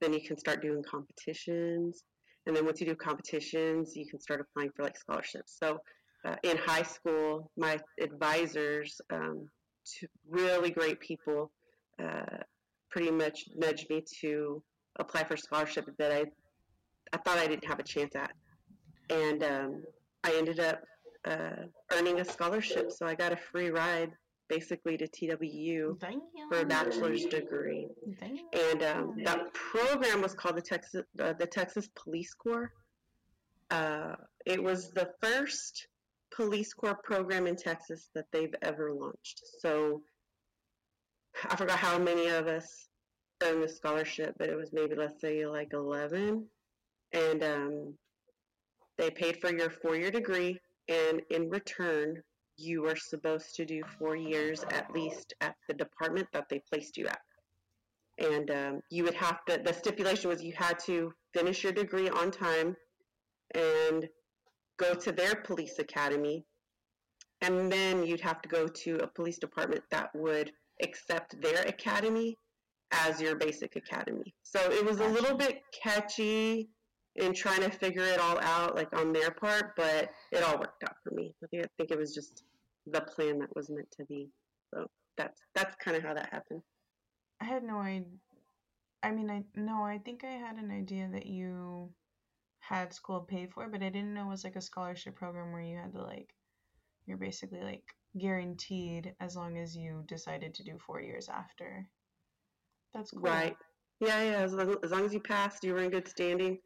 then 0.00 0.12
you 0.12 0.20
can 0.20 0.38
start 0.38 0.62
doing 0.62 0.82
competitions. 0.88 2.04
And 2.46 2.54
then 2.54 2.64
once 2.64 2.80
you 2.80 2.86
do 2.86 2.94
competitions, 2.94 3.96
you 3.96 4.06
can 4.08 4.20
start 4.20 4.40
applying 4.40 4.70
for 4.76 4.84
like 4.84 4.96
scholarships. 4.96 5.56
So 5.60 5.78
uh, 6.26 6.36
in 6.42 6.56
high 6.56 6.82
school, 6.82 7.50
my 7.56 7.78
advisors, 8.00 9.00
um, 9.12 9.48
two 9.84 10.06
really 10.28 10.70
great 10.70 10.98
people, 11.00 11.52
uh, 12.02 12.38
pretty 12.90 13.10
much 13.10 13.44
nudged 13.54 13.88
me 13.90 14.02
to 14.20 14.62
apply 14.98 15.24
for 15.24 15.36
scholarship 15.36 15.88
that 15.98 16.12
I, 16.12 16.24
I 17.12 17.18
thought 17.18 17.38
I 17.38 17.46
didn't 17.46 17.66
have 17.66 17.78
a 17.78 17.84
chance 17.84 18.16
at. 18.16 18.32
And 19.10 19.42
um, 19.44 19.82
I 20.24 20.34
ended 20.36 20.58
up 20.58 20.80
uh, 21.26 21.66
earning 21.92 22.20
a 22.20 22.24
scholarship. 22.24 22.90
So 22.90 23.06
I 23.06 23.14
got 23.14 23.32
a 23.32 23.36
free 23.36 23.70
ride 23.70 24.10
basically 24.48 24.96
to 24.96 25.08
TWU 25.08 25.98
Damn. 25.98 26.20
for 26.48 26.60
a 26.60 26.64
bachelor's 26.64 27.24
degree. 27.24 27.88
Damn. 28.20 28.38
And 28.52 28.82
um, 28.82 29.16
that 29.24 29.52
program 29.52 30.22
was 30.22 30.34
called 30.34 30.56
the 30.56 30.62
Texas 30.62 31.02
uh, 31.20 31.32
the 31.32 31.46
Texas 31.46 31.88
Police 31.94 32.32
Corps. 32.34 32.72
Uh, 33.70 34.14
it 34.44 34.62
was 34.62 34.90
the 34.92 35.10
first 35.20 35.88
police 36.36 36.74
corps 36.74 37.00
program 37.04 37.46
in 37.48 37.56
Texas 37.56 38.10
that 38.14 38.26
they've 38.32 38.54
ever 38.62 38.92
launched. 38.92 39.42
So 39.60 40.02
I 41.50 41.56
forgot 41.56 41.78
how 41.78 41.98
many 41.98 42.28
of 42.28 42.46
us 42.48 42.88
earned 43.42 43.62
the 43.62 43.68
scholarship, 43.68 44.34
but 44.38 44.48
it 44.50 44.56
was 44.56 44.72
maybe 44.72 44.96
let's 44.96 45.20
say 45.20 45.46
like 45.46 45.72
eleven, 45.74 46.46
and 47.12 47.44
um, 47.44 47.94
they 48.98 49.10
paid 49.10 49.38
for 49.40 49.52
your 49.52 49.70
four 49.70 49.96
year 49.96 50.10
degree, 50.10 50.58
and 50.88 51.22
in 51.30 51.50
return. 51.50 52.22
You 52.58 52.82
were 52.82 52.96
supposed 52.96 53.54
to 53.56 53.66
do 53.66 53.82
four 53.98 54.16
years 54.16 54.64
at 54.72 54.92
least 54.94 55.34
at 55.42 55.56
the 55.68 55.74
department 55.74 56.28
that 56.32 56.48
they 56.50 56.60
placed 56.72 56.96
you 56.96 57.06
at. 57.06 57.20
and 58.18 58.50
um, 58.50 58.80
you 58.90 59.04
would 59.04 59.14
have 59.14 59.44
to. 59.46 59.60
The 59.64 59.72
stipulation 59.74 60.30
was 60.30 60.42
you 60.42 60.54
had 60.56 60.78
to 60.86 61.12
finish 61.34 61.64
your 61.64 61.72
degree 61.72 62.08
on 62.08 62.30
time 62.30 62.76
and 63.54 64.08
go 64.78 64.94
to 64.94 65.12
their 65.12 65.34
police 65.34 65.78
academy, 65.78 66.44
and 67.40 67.70
then 67.70 68.04
you'd 68.04 68.20
have 68.20 68.42
to 68.42 68.48
go 68.48 68.66
to 68.66 68.96
a 68.98 69.06
police 69.06 69.38
department 69.38 69.82
that 69.90 70.10
would 70.14 70.52
accept 70.82 71.40
their 71.40 71.62
academy 71.62 72.36
as 72.92 73.20
your 73.20 73.36
basic 73.36 73.76
academy. 73.76 74.34
So 74.42 74.60
it 74.70 74.84
was 74.84 75.00
a 75.00 75.08
little 75.08 75.36
bit 75.36 75.62
catchy 75.82 76.68
in 77.16 77.32
trying 77.32 77.62
to 77.62 77.70
figure 77.70 78.04
it 78.04 78.20
all 78.20 78.38
out, 78.40 78.76
like 78.76 78.94
on 78.96 79.12
their 79.12 79.30
part, 79.30 79.74
but 79.76 80.10
it 80.32 80.42
all 80.42 80.58
worked 80.58 80.84
out 80.84 80.96
for 81.02 81.14
me. 81.14 81.34
I 81.42 81.46
think, 81.48 81.64
I 81.64 81.68
think 81.76 81.90
it 81.90 81.98
was 81.98 82.14
just 82.14 82.44
the 82.86 83.00
plan 83.00 83.38
that 83.40 83.54
was 83.56 83.70
meant 83.70 83.90
to 83.98 84.04
be. 84.04 84.28
So 84.72 84.86
that's 85.16 85.40
that's 85.54 85.74
kind 85.82 85.96
of 85.96 86.02
how 86.02 86.14
that 86.14 86.28
happened. 86.30 86.62
I 87.40 87.44
had 87.44 87.64
no 87.64 87.78
idea. 87.78 88.04
I 89.02 89.10
mean, 89.12 89.30
I 89.30 89.42
no, 89.54 89.82
I 89.82 89.98
think 89.98 90.24
I 90.24 90.32
had 90.32 90.56
an 90.56 90.70
idea 90.70 91.08
that 91.12 91.26
you 91.26 91.90
had 92.68 92.92
school 92.92 93.20
paid 93.20 93.52
for, 93.52 93.68
but 93.68 93.82
I 93.82 93.90
didn't 93.90 94.14
know 94.14 94.26
it 94.26 94.30
was 94.30 94.44
like 94.44 94.56
a 94.56 94.60
scholarship 94.60 95.14
program 95.14 95.52
where 95.52 95.62
you 95.62 95.76
had 95.76 95.92
to 95.92 96.02
like, 96.02 96.34
you're 97.06 97.16
basically 97.16 97.60
like 97.60 97.84
guaranteed 98.18 99.14
as 99.20 99.36
long 99.36 99.58
as 99.58 99.76
you 99.76 100.04
decided 100.08 100.54
to 100.54 100.64
do 100.64 100.78
four 100.84 101.00
years 101.00 101.28
after. 101.28 101.88
That's 102.94 103.10
cool. 103.10 103.22
Right. 103.22 103.56
Yeah, 104.00 104.22
yeah. 104.22 104.42
As 104.42 104.52
long, 104.52 104.76
as 104.82 104.90
long 104.90 105.04
as 105.04 105.12
you 105.12 105.20
passed, 105.20 105.64
you 105.64 105.72
were 105.72 105.82
in 105.82 105.90
good 105.90 106.08
standing. 106.08 106.58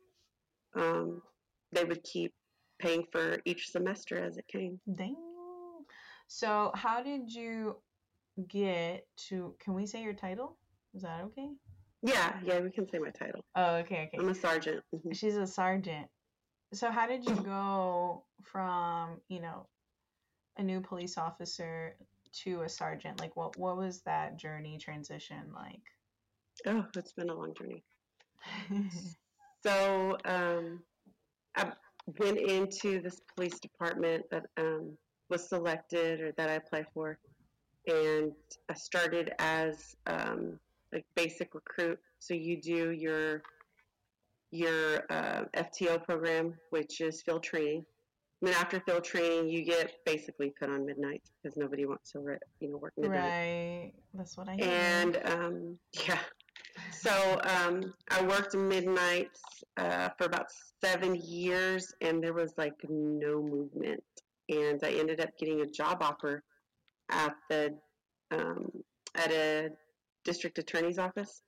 Um, 0.75 1.21
they 1.73 1.85
would 1.85 2.03
keep 2.03 2.33
paying 2.79 3.05
for 3.13 3.39
each 3.45 3.71
semester 3.71 4.25
as 4.25 4.37
it 4.37 4.47
came. 4.49 4.81
Dang. 4.97 5.17
So, 6.29 6.71
how 6.75 7.03
did 7.03 7.33
you 7.33 7.77
get 8.49 9.07
to? 9.29 9.55
Can 9.61 9.75
we 9.75 9.87
say 9.87 10.03
your 10.03 10.15
title? 10.15 10.57
Is 10.95 11.03
that 11.03 11.23
okay? 11.25 11.49
Yeah, 12.03 12.39
yeah. 12.45 12.61
We 12.61 12.71
can 12.71 12.89
say 12.89 12.99
my 12.99 13.11
title. 13.11 13.45
Oh, 13.55 13.77
okay, 13.77 14.09
okay. 14.09 14.19
I'm 14.19 14.29
a 14.29 14.35
sergeant. 14.35 14.83
Mhm. 14.95 15.15
She's 15.15 15.37
a 15.37 15.47
sergeant. 15.47 16.09
So, 16.73 16.91
how 16.91 17.07
did 17.07 17.25
you 17.25 17.35
go 17.35 18.25
from 18.45 19.21
you 19.29 19.41
know 19.41 19.67
a 20.57 20.63
new 20.63 20.81
police 20.81 21.19
officer 21.19 21.97
to 22.45 22.63
a 22.63 22.69
sergeant? 22.69 23.21
Like, 23.21 23.37
what 23.37 23.57
what 23.59 23.77
was 23.77 24.01
that 24.03 24.39
journey 24.39 24.79
transition 24.79 25.53
like? 25.55 25.83
Oh, 26.67 26.87
it's 26.97 27.13
been 27.13 27.31
a 27.31 27.35
long 27.35 27.55
journey. 27.55 27.83
So 29.63 30.17
um, 30.25 30.83
I 31.55 31.73
went 32.19 32.39
into 32.39 33.03
this 33.03 33.21
police 33.35 33.61
department 33.61 34.25
that 34.31 34.47
um, 34.57 34.97
was 35.29 35.49
selected 35.49 36.21
or 36.23 36.33
that 36.39 36.49
I 36.49 36.55
applied 36.55 36.87
for, 36.95 37.19
and 37.87 38.33
I 38.71 38.75
started 38.75 39.33
as 39.39 39.95
um, 40.07 40.59
like 40.93 41.05
basic 41.15 41.55
recruit. 41.55 41.99
So 42.19 42.35
you 42.35 42.61
do 42.61 42.91
your 42.91 43.43
your 44.51 45.05
uh, 45.11 45.45
FTO 45.57 46.03
program, 46.05 46.55
which 46.71 47.01
is 47.01 47.23
field 47.23 47.43
training. 47.43 47.85
And 48.43 48.49
then 48.49 48.55
after 48.55 48.81
field 48.81 49.05
training, 49.05 49.51
you 49.51 49.65
get 49.65 49.93
basically 50.07 50.53
put 50.59 50.71
on 50.71 50.87
midnight 50.87 51.23
because 51.43 51.57
nobody 51.57 51.85
wants 51.85 52.11
to, 52.13 52.21
you 52.61 52.71
know, 52.71 52.79
work 52.79 52.95
midnight. 52.97 53.21
right. 53.21 53.93
That's 54.15 54.37
what 54.37 54.49
I 54.49 54.55
hear. 54.57 54.67
And 54.67 55.21
um, 55.25 55.79
yeah, 56.07 56.19
so 56.91 57.41
um, 57.45 57.95
I 58.11 58.23
worked 58.23 58.55
midnights 58.55 59.41
uh, 59.77 60.09
for 60.17 60.25
about 60.25 60.47
seven 60.83 61.15
years, 61.15 61.93
and 62.01 62.23
there 62.23 62.35
was 62.35 62.55
like 62.57 62.75
no 62.89 63.43
movement. 63.43 64.03
And 64.49 64.81
I 64.83 64.93
ended 64.93 65.21
up 65.21 65.31
getting 65.39 65.61
a 65.61 65.67
job 65.67 65.99
offer 66.01 66.43
at 67.11 67.35
the 67.49 67.75
um, 68.31 68.71
at 69.15 69.33
a 69.33 69.71
district 70.25 70.59
attorney's 70.59 70.99
office. 70.99 71.43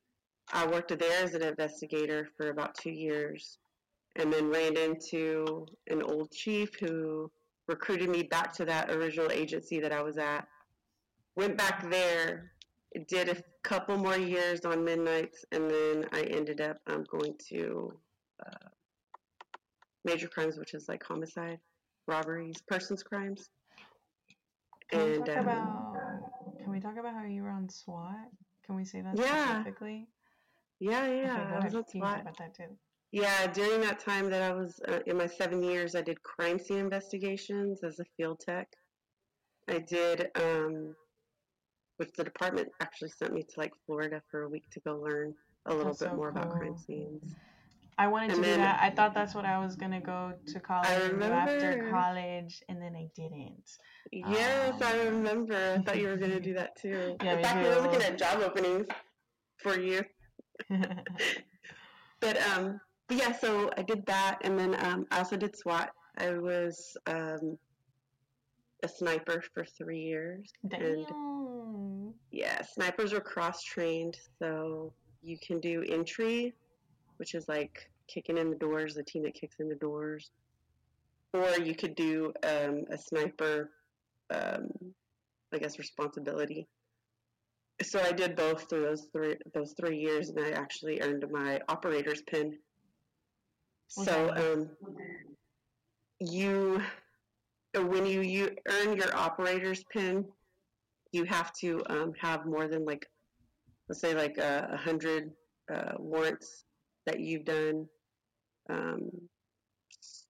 I 0.52 0.66
worked 0.66 0.96
there 0.98 1.24
as 1.24 1.34
an 1.34 1.42
investigator 1.42 2.28
for 2.36 2.50
about 2.50 2.74
two 2.74 2.90
years, 2.90 3.58
and 4.16 4.32
then 4.32 4.50
ran 4.50 4.76
into 4.76 5.66
an 5.88 6.02
old 6.02 6.30
chief 6.32 6.70
who 6.80 7.30
recruited 7.68 8.10
me 8.10 8.22
back 8.24 8.52
to 8.54 8.64
that 8.64 8.90
original 8.90 9.30
agency 9.30 9.80
that 9.80 9.92
I 9.92 10.02
was 10.02 10.18
at. 10.18 10.46
Went 11.36 11.56
back 11.56 11.88
there, 11.90 12.52
did 13.08 13.28
a 13.28 13.42
couple 13.62 13.96
more 13.96 14.18
years 14.18 14.60
on 14.64 14.84
midnights, 14.84 15.44
and 15.52 15.70
then 15.70 16.06
I 16.12 16.22
ended 16.22 16.60
up 16.60 16.78
um, 16.86 17.04
going 17.10 17.34
to 17.48 17.92
uh, 18.44 18.68
major 20.04 20.28
crimes, 20.28 20.58
which 20.58 20.74
is 20.74 20.88
like 20.88 21.02
homicide, 21.02 21.58
robberies, 22.06 22.60
persons 22.68 23.02
crimes. 23.02 23.48
Can 24.90 25.10
we 25.10 25.18
talk 25.18 25.38
um, 25.38 25.44
about? 25.44 25.94
Can 26.62 26.70
we 26.70 26.80
talk 26.80 26.98
about 26.98 27.14
how 27.14 27.24
you 27.24 27.42
were 27.42 27.50
on 27.50 27.68
SWAT? 27.68 28.28
Can 28.64 28.76
we 28.76 28.84
say 28.84 29.00
that 29.00 29.18
Yeah. 29.18 29.60
specifically? 29.60 30.06
Yeah, 30.78 31.06
yeah, 31.06 31.32
Okay, 31.32 31.48
go 31.48 31.54
I 31.54 31.64
was 31.64 31.74
ahead. 31.74 31.74
on 31.74 31.84
You 31.84 31.84
can 31.84 32.02
talk 32.02 32.10
SWAT. 32.10 32.20
about 32.22 32.38
that 32.38 32.54
too. 32.54 32.78
Yeah, 33.12 33.46
during 33.52 33.80
that 33.82 34.00
time 34.00 34.30
that 34.30 34.42
I 34.42 34.52
was 34.54 34.80
uh, 34.88 35.00
in 35.06 35.16
my 35.18 35.26
seven 35.26 35.62
years, 35.62 35.94
I 35.94 36.02
did 36.02 36.22
crime 36.22 36.58
scene 36.58 36.78
investigations 36.78 37.84
as 37.84 38.00
a 38.00 38.04
field 38.16 38.40
tech. 38.40 38.68
I 39.68 39.78
did, 39.78 40.30
um, 40.34 40.96
which 41.98 42.10
the 42.16 42.24
department 42.24 42.72
actually 42.80 43.10
sent 43.10 43.32
me 43.34 43.42
to 43.42 43.60
like 43.60 43.72
Florida 43.86 44.22
for 44.30 44.42
a 44.42 44.48
week 44.48 44.68
to 44.70 44.80
go 44.80 44.96
learn 44.96 45.34
a 45.66 45.70
little 45.74 45.92
That's 45.92 46.00
bit 46.00 46.08
so 46.10 46.16
more 46.16 46.30
about 46.30 46.50
crime 46.50 46.76
scenes. 46.76 47.34
I 47.98 48.08
wanted 48.08 48.30
to 48.30 48.34
And 48.36 48.44
do 48.44 48.56
that. 48.56 48.80
I 48.82 48.90
thought 48.90 49.14
that's 49.14 49.34
what 49.34 49.44
I 49.44 49.58
was 49.58 49.76
gonna 49.76 50.00
go 50.00 50.32
to 50.46 50.60
college 50.60 50.88
and 51.02 51.20
do 51.20 51.24
after 51.26 51.90
college, 51.90 52.62
and 52.68 52.80
then 52.80 52.96
I 52.96 53.08
didn't. 53.14 53.78
Yes, 54.10 54.80
I 54.82 54.98
Um, 55.00 55.14
remember. 55.16 55.74
I 55.78 55.82
thought 55.82 55.98
you 55.98 56.08
were 56.08 56.16
going 56.16 56.32
to 56.32 56.40
do 56.40 56.52
that 56.54 56.76
too. 56.76 57.16
Yeah, 57.22 57.36
In 57.36 57.42
fact, 57.42 57.62
we 57.62 57.68
were 57.68 57.80
looking 57.80 58.02
at 58.02 58.18
job 58.18 58.40
openings 58.40 58.86
for 59.56 59.78
you. 59.78 60.02
But 62.20 62.40
um, 62.48 62.80
but 63.08 63.16
yeah, 63.16 63.32
so 63.32 63.70
I 63.76 63.82
did 63.82 64.06
that, 64.06 64.38
and 64.42 64.56
then 64.58 64.76
um, 64.84 65.06
I 65.10 65.18
also 65.18 65.36
did 65.36 65.56
SWAT. 65.56 65.90
I 66.18 66.34
was 66.34 66.96
um, 67.06 67.58
a 68.84 68.88
sniper 68.88 69.42
for 69.52 69.64
three 69.64 70.00
years, 70.00 70.52
and 70.70 71.04
Damn. 71.04 72.14
yeah, 72.30 72.62
snipers 72.62 73.12
are 73.12 73.20
cross 73.20 73.62
trained, 73.64 74.18
so 74.38 74.92
you 75.22 75.36
can 75.44 75.58
do 75.58 75.82
entry, 75.88 76.52
which 77.22 77.36
is 77.36 77.46
like 77.46 77.88
kicking 78.08 78.36
in 78.36 78.50
the 78.50 78.56
doors, 78.56 78.96
the 78.96 79.02
team 79.04 79.22
that 79.22 79.32
kicks 79.32 79.60
in 79.60 79.68
the 79.68 79.76
doors, 79.76 80.32
or 81.32 81.50
you 81.64 81.72
could 81.72 81.94
do 81.94 82.32
um, 82.42 82.82
a 82.90 82.98
sniper, 82.98 83.70
um, 84.34 84.68
I 85.54 85.58
guess, 85.58 85.78
responsibility. 85.78 86.66
So 87.80 88.00
I 88.00 88.10
did 88.10 88.34
both 88.34 88.68
through 88.68 88.82
those 88.82 89.06
three 89.12 89.36
those 89.54 89.72
three 89.78 89.98
years, 89.98 90.30
and 90.30 90.44
I 90.44 90.50
actually 90.50 91.00
earned 91.00 91.24
my 91.30 91.60
operator's 91.68 92.22
pin. 92.22 92.58
So 93.86 94.32
um, 94.34 94.70
you, 96.18 96.82
when 97.72 98.04
you, 98.04 98.22
you 98.22 98.50
earn 98.68 98.96
your 98.96 99.16
operator's 99.16 99.84
pin, 99.92 100.24
you 101.12 101.22
have 101.26 101.52
to 101.60 101.84
um, 101.88 102.14
have 102.20 102.46
more 102.46 102.66
than 102.66 102.84
like, 102.84 103.06
let's 103.88 104.00
say 104.00 104.12
like 104.12 104.38
a, 104.38 104.70
a 104.72 104.76
hundred 104.76 105.30
uh, 105.72 105.92
warrants 105.98 106.64
that 107.06 107.20
you've 107.20 107.44
done, 107.44 107.86
um, 108.70 109.10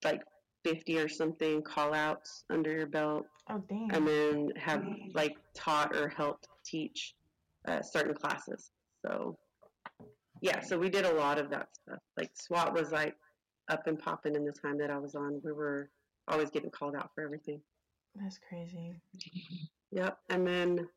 like 0.03 0.21
50 0.63 0.99
or 0.99 1.09
something 1.09 1.61
call 1.61 1.93
outs 1.93 2.45
under 2.49 2.71
your 2.71 2.87
belt, 2.87 3.25
Oh 3.49 3.61
damn. 3.69 3.89
and 3.91 4.07
then 4.07 4.49
have 4.57 4.85
like 5.13 5.35
taught 5.53 5.95
or 5.95 6.09
helped 6.09 6.47
teach 6.65 7.15
uh, 7.67 7.81
certain 7.81 8.13
classes. 8.13 8.71
So, 9.05 9.37
yeah, 10.41 10.61
so 10.61 10.77
we 10.77 10.89
did 10.89 11.05
a 11.05 11.13
lot 11.13 11.37
of 11.39 11.49
that 11.51 11.67
stuff. 11.73 11.99
Like 12.17 12.31
SWAT 12.35 12.73
was 12.73 12.91
like 12.91 13.15
up 13.69 13.87
and 13.87 13.97
popping 13.99 14.35
in 14.35 14.45
the 14.45 14.51
time 14.51 14.77
that 14.79 14.89
I 14.89 14.97
was 14.97 15.15
on. 15.15 15.41
We 15.43 15.51
were 15.51 15.89
always 16.27 16.49
getting 16.49 16.71
called 16.71 16.95
out 16.95 17.11
for 17.13 17.23
everything. 17.23 17.61
That's 18.15 18.39
crazy. 18.47 18.95
Yep. 19.91 20.17
And 20.29 20.45
then, 20.47 20.87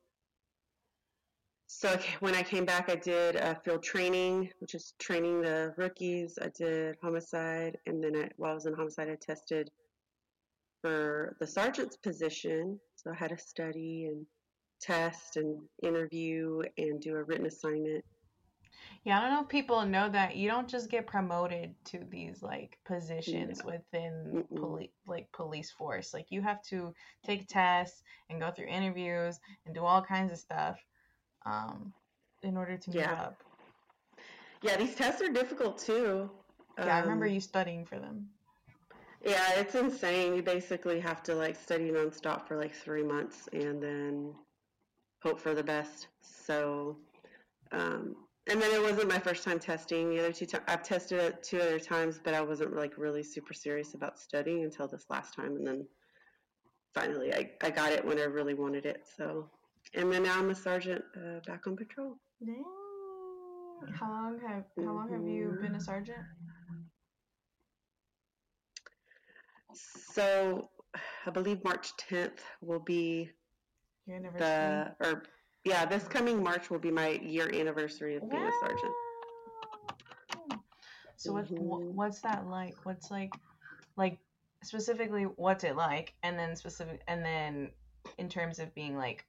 so 1.66 1.99
when 2.20 2.35
I 2.35 2.42
came 2.42 2.64
back, 2.64 2.88
I 2.88 2.94
did 2.94 3.37
uh, 3.37 3.54
field 3.64 3.82
training, 3.82 4.50
which 4.61 4.75
is 4.75 4.94
training 4.99 5.42
the 5.42 5.75
rookies. 5.76 6.38
I 6.40 6.49
did 6.56 6.96
homicide, 7.02 7.78
and 7.87 8.02
then 8.02 8.16
I, 8.16 8.30
while 8.37 8.52
I 8.52 8.54
was 8.54 8.66
in 8.66 8.75
homicide, 8.75 9.11
I 9.11 9.16
tested 9.16 9.70
for 10.80 11.37
the 11.40 11.46
sergeant's 11.46 11.96
position. 11.96 12.78
So 12.94 13.11
I 13.11 13.14
had 13.14 13.30
to 13.30 13.38
study 13.38 14.06
and 14.06 14.26
test 14.80 15.37
and 15.37 15.61
interview 15.82 16.62
and 16.78 17.00
do 17.00 17.16
a 17.16 17.23
written 17.25 17.46
assignment. 17.46 18.04
Yeah, 19.04 19.18
I 19.18 19.23
don't 19.23 19.30
know 19.30 19.42
if 19.42 19.49
people 19.49 19.85
know 19.87 20.08
that 20.08 20.37
you 20.37 20.49
don't 20.49 20.68
just 20.68 20.90
get 20.90 21.06
promoted 21.06 21.75
to 21.87 22.00
these 22.11 22.42
like 22.42 22.78
positions 22.85 23.62
within 23.64 24.44
police 24.54 24.90
like 25.06 25.30
police 25.32 25.70
force. 25.70 26.12
Like 26.12 26.26
you 26.30 26.42
have 26.42 26.62
to 26.64 26.92
take 27.25 27.49
tests 27.49 28.02
and 28.30 28.40
go 28.40 28.50
through 28.50 28.66
interviews 28.66 29.38
and 29.64 29.75
do 29.75 29.85
all 29.85 30.02
kinds 30.02 30.32
of 30.32 30.38
stuff 30.38 30.76
um 31.46 31.92
in 32.42 32.56
order 32.56 32.76
to 32.76 32.90
move 32.90 32.98
Yeah. 32.98 33.12
up. 33.12 33.42
Yeah, 34.62 34.76
these 34.76 34.94
tests 34.94 35.22
are 35.22 35.32
difficult 35.32 35.78
too. 35.78 36.30
Yeah, 36.78 36.96
I 36.96 37.00
remember 37.00 37.26
Um, 37.26 37.32
you 37.34 37.40
studying 37.40 37.84
for 37.86 37.98
them. 37.98 38.28
Yeah, 39.24 39.54
it's 39.60 39.74
insane. 39.74 40.34
You 40.34 40.42
basically 40.42 41.00
have 41.00 41.22
to 41.24 41.34
like 41.34 41.56
study 41.56 41.90
nonstop 41.90 42.46
for 42.46 42.56
like 42.56 42.74
three 42.74 43.02
months 43.02 43.48
and 43.52 43.82
then 43.82 44.34
hope 45.22 45.40
for 45.40 45.54
the 45.54 45.64
best. 45.64 46.08
So, 46.22 46.98
um, 47.72 48.14
and 48.48 48.60
then 48.62 48.70
it 48.72 48.82
wasn't 48.82 49.08
my 49.08 49.18
first 49.18 49.42
time 49.42 49.58
testing. 49.58 50.10
The 50.10 50.20
other 50.20 50.32
two 50.32 50.46
times 50.46 50.64
I've 50.68 50.82
tested 50.82 51.18
it 51.20 51.42
two 51.42 51.60
other 51.60 51.80
times, 51.80 52.20
but 52.22 52.34
I 52.34 52.40
wasn't 52.42 52.76
like 52.76 52.96
really 52.98 53.22
super 53.22 53.54
serious 53.54 53.94
about 53.94 54.18
studying 54.18 54.64
until 54.64 54.86
this 54.86 55.06
last 55.10 55.34
time, 55.34 55.56
and 55.56 55.66
then 55.66 55.88
finally 56.94 57.34
I, 57.34 57.50
I 57.62 57.70
got 57.70 57.92
it 57.92 58.04
when 58.04 58.18
I 58.18 58.24
really 58.24 58.54
wanted 58.54 58.86
it. 58.86 59.06
So, 59.16 59.50
and 59.94 60.12
then 60.12 60.22
now 60.24 60.38
I'm 60.38 60.50
a 60.50 60.54
sergeant 60.54 61.04
uh, 61.16 61.40
back 61.46 61.66
on 61.66 61.76
patrol. 61.76 62.18
Dang. 62.44 62.64
How 64.00 64.10
long 64.10 64.38
have 64.46 64.64
how 64.84 64.92
long 64.94 65.12
have 65.12 65.26
you 65.26 65.58
been 65.60 65.74
a 65.74 65.80
sergeant? 65.80 66.18
So, 69.74 70.70
I 71.26 71.30
believe 71.30 71.62
March 71.64 71.90
10th 71.96 72.40
will 72.62 72.80
be 72.80 73.30
Your 74.06 74.16
anniversary. 74.16 74.46
the 74.48 74.94
or 75.00 75.22
yeah, 75.64 75.84
this 75.84 76.04
coming 76.04 76.42
March 76.42 76.70
will 76.70 76.78
be 76.78 76.90
my 76.90 77.10
year 77.22 77.50
anniversary 77.52 78.16
of 78.16 78.28
being 78.30 78.42
a 78.42 78.52
sergeant. 78.60 78.94
So 81.16 81.32
what 81.32 81.46
wh- 81.46 81.50
Mhm. 81.50 81.92
what's 81.94 82.20
that 82.20 82.46
like? 82.46 82.74
What's 82.84 83.10
like 83.10 83.34
like 83.96 84.18
specifically 84.62 85.24
what's 85.24 85.64
it 85.64 85.76
like 85.76 86.14
and 86.22 86.38
then 86.38 86.56
specific 86.56 87.02
and 87.08 87.24
then 87.24 87.70
in 88.18 88.28
terms 88.28 88.58
of 88.58 88.74
being 88.74 88.96
like 88.96 89.26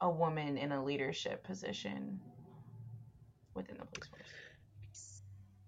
a 0.00 0.10
woman 0.10 0.56
in 0.58 0.72
a 0.72 0.84
leadership 0.84 1.42
position 1.44 2.20
within 3.54 3.78
the 3.78 3.86
police 3.86 4.08
force. 4.08 5.22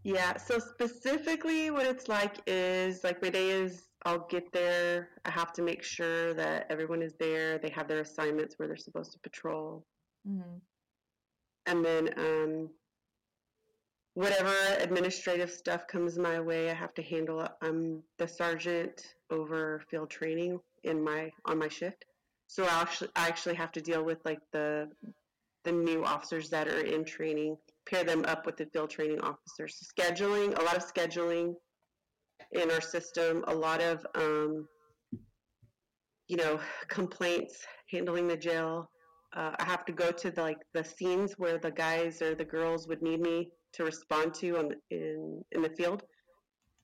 Yeah, 0.04 0.36
so 0.36 0.58
specifically 0.58 1.70
what 1.70 1.86
it's 1.86 2.08
like 2.08 2.36
is 2.46 3.04
like 3.04 3.20
my 3.20 3.30
day 3.30 3.50
is 3.50 3.88
I'll 4.04 4.26
get 4.28 4.52
there, 4.52 5.08
I 5.24 5.30
have 5.30 5.52
to 5.54 5.62
make 5.62 5.82
sure 5.82 6.32
that 6.34 6.66
everyone 6.70 7.02
is 7.02 7.14
there, 7.18 7.58
they 7.58 7.70
have 7.70 7.88
their 7.88 8.00
assignments 8.00 8.58
where 8.58 8.68
they're 8.68 8.76
supposed 8.76 9.12
to 9.12 9.18
patrol. 9.18 9.84
Mhm. 10.26 10.60
And 11.66 11.84
then 11.84 12.14
um 12.16 12.70
whatever 14.14 14.54
administrative 14.80 15.50
stuff 15.50 15.86
comes 15.86 16.18
my 16.18 16.40
way, 16.40 16.70
I 16.70 16.74
have 16.74 16.94
to 16.94 17.02
handle 17.02 17.40
it. 17.40 17.52
I'm 17.62 18.02
the 18.18 18.26
sergeant 18.26 19.14
over 19.30 19.80
field 19.90 20.10
training 20.10 20.60
in 20.84 21.02
my 21.02 21.30
on 21.44 21.58
my 21.58 21.68
shift. 21.68 22.04
So 22.48 22.64
I 22.64 22.80
actually 22.80 23.10
I 23.14 23.28
actually 23.28 23.54
have 23.54 23.72
to 23.72 23.80
deal 23.80 24.02
with 24.02 24.18
like 24.24 24.40
the 24.52 24.88
the 25.64 25.72
new 25.72 26.04
officers 26.04 26.48
that 26.50 26.66
are 26.66 26.80
in 26.80 27.04
training, 27.04 27.56
pair 27.88 28.04
them 28.04 28.24
up 28.26 28.46
with 28.46 28.56
the 28.56 28.66
field 28.72 28.90
training 28.90 29.20
officers. 29.20 29.76
So 29.78 29.86
scheduling, 29.94 30.58
a 30.58 30.62
lot 30.62 30.76
of 30.76 30.84
scheduling 30.92 31.54
in 32.52 32.70
our 32.70 32.80
system, 32.80 33.44
a 33.48 33.54
lot 33.54 33.82
of 33.82 34.04
um, 34.14 34.66
you 36.28 36.38
know 36.38 36.58
complaints, 36.88 37.64
handling 37.90 38.26
the 38.26 38.36
jail. 38.36 38.90
Uh, 39.36 39.52
I 39.58 39.64
have 39.64 39.84
to 39.84 39.92
go 39.92 40.10
to 40.10 40.30
the, 40.30 40.40
like 40.40 40.62
the 40.72 40.82
scenes 40.82 41.34
where 41.36 41.58
the 41.58 41.70
guys 41.70 42.22
or 42.22 42.34
the 42.34 42.46
girls 42.46 42.88
would 42.88 43.02
need 43.02 43.20
me 43.20 43.50
to 43.74 43.84
respond 43.84 44.32
to 44.34 44.58
on 44.58 44.72
in 44.90 45.44
in 45.52 45.60
the 45.60 45.70
field. 45.70 46.02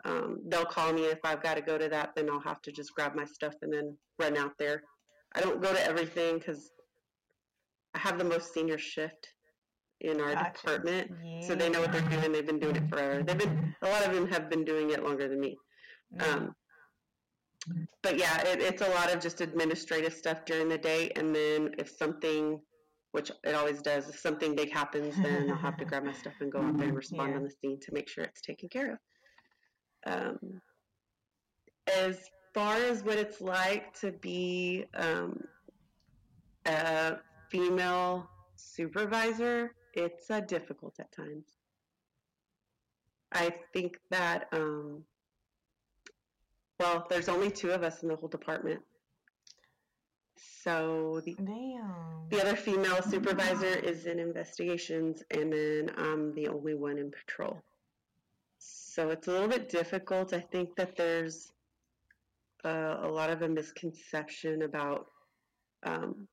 Um, 0.05 0.41
they'll 0.49 0.67
call 0.67 0.93
me 0.93 1.07
if 1.07 1.21
I've 1.25 1.43
got 1.43 1.55
to 1.55 1.63
go 1.63 1.79
to 1.79 1.89
that, 1.89 2.11
then 2.15 2.29
I'll 2.29 2.41
have 2.41 2.61
to 2.63 2.73
just 2.73 2.95
grab 2.95 3.15
my 3.15 3.25
stuff 3.25 3.55
and 3.63 3.73
then 3.73 3.97
run 4.19 4.37
out 4.37 4.53
there. 4.59 4.83
I 5.35 5.41
don't 5.41 5.61
go 5.61 5.73
to 5.73 5.85
everything 5.85 6.39
because 6.39 6.71
I 7.95 7.99
have 7.99 8.19
the 8.19 8.25
most 8.25 8.53
senior 8.53 8.79
shift 8.79 9.29
in 10.01 10.21
our 10.21 10.35
Gotcha. 10.35 10.53
department, 10.61 11.11
so 11.43 11.55
they 11.55 11.69
know 11.71 11.81
what 11.81 11.93
they're 11.93 12.01
doing. 12.03 12.33
They've 12.33 12.47
been 12.47 12.59
doing 12.59 12.77
it 12.77 12.89
forever. 12.89 13.23
They've 13.23 13.39
been 13.39 13.75
a 13.83 13.89
lot 13.89 14.05
of 14.07 14.15
them 14.15 14.29
have 14.29 14.51
been 14.51 14.65
doing 14.65 14.91
it 14.91 15.03
longer 15.03 15.29
than 15.29 15.41
me. 15.41 15.57
Um, 16.21 16.55
but 18.03 18.19
yeah, 18.19 18.43
it, 18.43 18.61
it's 18.61 18.83
a 18.83 18.89
lot 18.91 19.13
of 19.13 19.21
just 19.21 19.41
administrative 19.41 20.13
stuff 20.13 20.45
during 20.45 20.69
the 20.69 20.79
day, 20.79 21.11
and 21.17 21.35
then 21.35 21.75
if 21.79 21.89
something, 21.97 22.61
which 23.13 23.31
it 23.45 23.55
always 23.55 23.81
does, 23.81 24.09
if 24.09 24.19
something 24.19 24.55
big 24.55 24.73
happens, 24.73 25.17
then 25.23 25.51
I'll 25.51 25.57
have 25.57 25.77
to 25.79 25.85
grab 25.85 26.05
my 26.05 26.13
stuff 26.13 26.35
and 26.41 26.53
go 26.53 26.61
out 26.61 26.77
there 26.77 26.89
and 26.89 26.97
respond 27.05 27.31
Yeah. 27.31 27.37
on 27.39 27.45
the 27.45 27.51
scene 27.51 27.79
to 27.81 27.93
make 27.93 28.09
sure 28.09 28.25
it's 28.25 28.43
taken 28.43 28.69
care 28.69 28.93
of. 28.93 28.99
Um, 30.07 30.61
as 31.97 32.19
far 32.55 32.77
as 32.77 33.03
what 33.03 33.19
it's 33.19 33.41
like 33.41 33.99
to 34.01 34.13
be 34.13 34.87
um, 34.95 35.45
a 36.67 37.17
female 37.51 38.31
supervisor, 38.57 39.75
it's 39.93 40.31
uh, 40.31 40.41
difficult 40.41 40.95
at 41.01 41.11
times. 41.13 41.47
I 43.33 43.53
think 43.73 43.99
that, 44.11 44.47
um, 44.53 45.03
well, 46.79 47.07
there's 47.11 47.29
only 47.29 47.51
two 47.51 47.73
of 47.73 47.83
us 47.83 48.03
in 48.03 48.09
the 48.09 48.17
whole 48.17 48.29
department. 48.29 48.81
So 50.63 51.21
the, 51.25 51.35
Damn. 51.35 52.29
the 52.31 52.41
other 52.41 52.57
female 52.57 53.03
supervisor 53.03 53.67
is 53.67 54.07
in 54.07 54.19
investigations, 54.19 55.23
and 55.31 55.53
then 55.53 55.91
I'm 55.97 56.33
the 56.35 56.49
only 56.49 56.75
one 56.75 56.99
in 56.99 57.11
patrol. 57.11 57.61
So 58.59 59.11
it's 59.11 59.27
a 59.27 59.33
little 59.33 59.49
bit 59.49 59.69
difficult. 59.69 60.33
I 60.33 60.41
think 60.41 60.77
that 60.77 60.97
there's 60.97 61.53
uh, 62.65 62.99
a 63.03 63.09
lot 63.09 63.31
of 63.31 63.43
a 63.43 63.49
misconception 63.49 64.63
about, 64.63 65.07
um, 65.85 66.27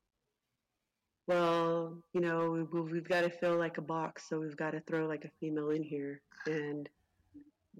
well, 1.26 1.96
you 2.12 2.20
know, 2.20 2.66
we, 2.72 2.80
we've 2.80 3.08
got 3.08 3.22
to 3.22 3.30
fill 3.30 3.56
like 3.56 3.78
a 3.78 3.82
box, 3.82 4.28
so 4.28 4.38
we've 4.40 4.56
got 4.56 4.72
to 4.72 4.80
throw 4.80 5.06
like 5.06 5.24
a 5.24 5.30
female 5.40 5.70
in 5.70 5.82
here, 5.82 6.20
and 6.46 6.88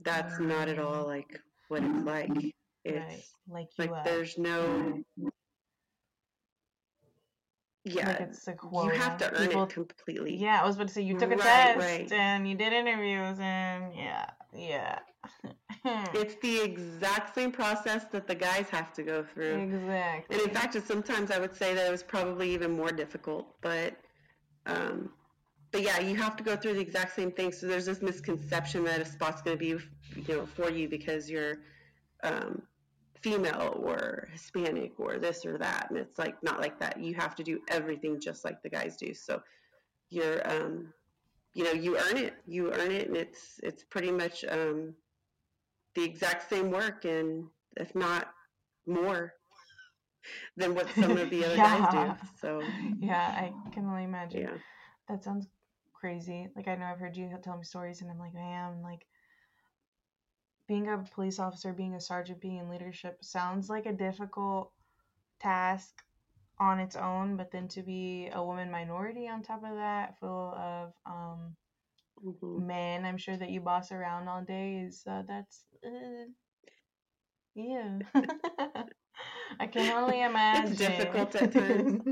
that's 0.04 0.38
not 0.38 0.68
at 0.68 0.78
all 0.78 1.06
like 1.06 1.40
what 1.68 1.82
it's 1.82 2.04
like. 2.04 2.30
It's 2.84 2.96
right. 2.98 3.24
Like 3.48 3.68
you 3.78 3.84
like 3.86 4.00
uh, 4.00 4.02
there's 4.04 4.38
no, 4.38 5.02
yeah, 7.84 8.08
like 8.08 8.20
it's 8.20 8.46
a 8.48 8.54
you 8.72 8.90
have 8.90 9.18
to 9.18 9.32
earn 9.34 9.48
People- 9.48 9.62
it 9.64 9.70
completely. 9.70 10.36
Yeah, 10.36 10.60
I 10.62 10.66
was 10.66 10.76
about 10.76 10.88
to 10.88 10.94
say 10.94 11.02
you 11.02 11.18
took 11.18 11.30
a 11.32 11.36
Right, 11.36 11.40
test 11.42 11.78
right. 11.78 12.12
and 12.12 12.48
you 12.48 12.54
did 12.56 12.72
interviews 12.72 13.38
and 13.40 13.94
yeah, 13.94 14.30
yeah. 14.54 14.98
It's 15.84 16.36
the 16.42 16.60
exact 16.60 17.34
same 17.34 17.50
process 17.50 18.04
that 18.12 18.26
the 18.26 18.34
guys 18.34 18.68
have 18.70 18.92
to 18.94 19.02
go 19.02 19.24
through. 19.24 19.58
exactly. 19.58 20.36
And 20.36 20.48
in 20.48 20.54
fact, 20.54 20.76
sometimes 20.86 21.30
I 21.30 21.38
would 21.38 21.54
say 21.54 21.74
that 21.74 21.86
it 21.86 21.90
was 21.90 22.02
probably 22.02 22.52
even 22.54 22.70
more 22.72 22.92
difficult. 22.92 23.56
But, 23.60 23.96
um, 24.66 25.10
but 25.72 25.82
yeah, 25.82 25.98
you 26.00 26.16
have 26.16 26.36
to 26.36 26.44
go 26.44 26.56
through 26.56 26.74
the 26.74 26.80
exact 26.80 27.16
same 27.16 27.32
thing. 27.32 27.50
So 27.52 27.66
there's 27.66 27.86
this 27.86 28.00
misconception 28.00 28.84
that 28.84 29.00
a 29.00 29.04
spot's 29.04 29.42
going 29.42 29.56
to 29.56 29.60
be, 29.60 29.84
you 30.14 30.36
know, 30.36 30.46
for 30.46 30.70
you 30.70 30.88
because 30.88 31.28
you're 31.28 31.56
um, 32.22 32.62
female 33.22 33.78
or 33.80 34.28
Hispanic 34.32 34.92
or 34.98 35.18
this 35.18 35.46
or 35.46 35.58
that, 35.58 35.86
and 35.90 35.98
it's 35.98 36.18
like 36.18 36.40
not 36.42 36.60
like 36.60 36.78
that. 36.80 37.00
You 37.00 37.14
have 37.14 37.34
to 37.36 37.42
do 37.42 37.60
everything 37.68 38.20
just 38.20 38.44
like 38.44 38.62
the 38.62 38.68
guys 38.68 38.96
do. 38.96 39.14
So 39.14 39.42
you're, 40.10 40.46
um, 40.48 40.92
you 41.54 41.64
know, 41.64 41.72
you 41.72 41.98
earn 41.98 42.16
it. 42.18 42.34
You 42.46 42.72
earn 42.72 42.90
it, 42.90 43.08
and 43.08 43.16
it's 43.16 43.60
it's 43.62 43.84
pretty 43.84 44.10
much 44.10 44.44
um, 44.48 44.94
the 45.94 46.04
exact 46.04 46.48
same 46.48 46.70
work, 46.70 47.04
and 47.04 47.44
if 47.76 47.94
not 47.94 48.28
more 48.86 49.32
than 50.56 50.74
what 50.74 50.88
some 50.98 51.16
of 51.16 51.30
the 51.30 51.44
other 51.44 51.56
guys 51.58 51.92
do. 51.92 52.14
So 52.40 52.60
yeah, 53.00 53.18
I 53.36 53.52
can 53.72 53.86
only 53.86 54.04
imagine. 54.04 54.42
yeah, 54.42 54.58
That 55.08 55.24
sounds 55.24 55.46
crazy. 55.92 56.48
Like 56.56 56.68
I 56.68 56.76
know 56.76 56.86
I've 56.86 56.98
heard 56.98 57.16
you 57.16 57.30
tell 57.42 57.56
me 57.56 57.64
stories, 57.64 58.00
and 58.02 58.10
I'm 58.10 58.18
like, 58.18 58.34
man, 58.34 58.82
like 58.82 59.06
being 60.68 60.88
a 60.88 60.98
police 61.14 61.38
officer, 61.38 61.72
being 61.72 61.94
a 61.94 62.00
sergeant, 62.00 62.40
being 62.40 62.58
in 62.58 62.68
leadership 62.68 63.18
sounds 63.22 63.68
like 63.68 63.86
a 63.86 63.92
difficult 63.92 64.72
task 65.40 66.02
on 66.58 66.78
its 66.78 66.96
own, 66.96 67.36
but 67.36 67.50
then 67.50 67.66
to 67.68 67.82
be 67.82 68.30
a 68.32 68.42
woman 68.44 68.70
minority 68.70 69.28
on 69.28 69.42
top 69.42 69.64
of 69.64 69.74
that, 69.76 70.18
full 70.20 70.54
of 70.56 70.92
um, 71.06 71.56
hmm 72.20 72.58
men, 72.66 73.04
I'm 73.04 73.18
sure 73.18 73.36
that 73.36 73.50
you 73.50 73.60
boss 73.60 73.92
around 73.92 74.28
all 74.28 74.42
day 74.42 74.84
is 74.86 75.02
uh, 75.08 75.22
that's 75.26 75.64
uh, 75.84 76.26
yeah. 77.54 77.98
I 79.60 79.66
can 79.66 79.90
only 79.90 80.22
imagine. 80.22 80.72
It's 80.72 80.80
difficult 80.80 81.34
at 81.36 81.52
times. 81.52 82.02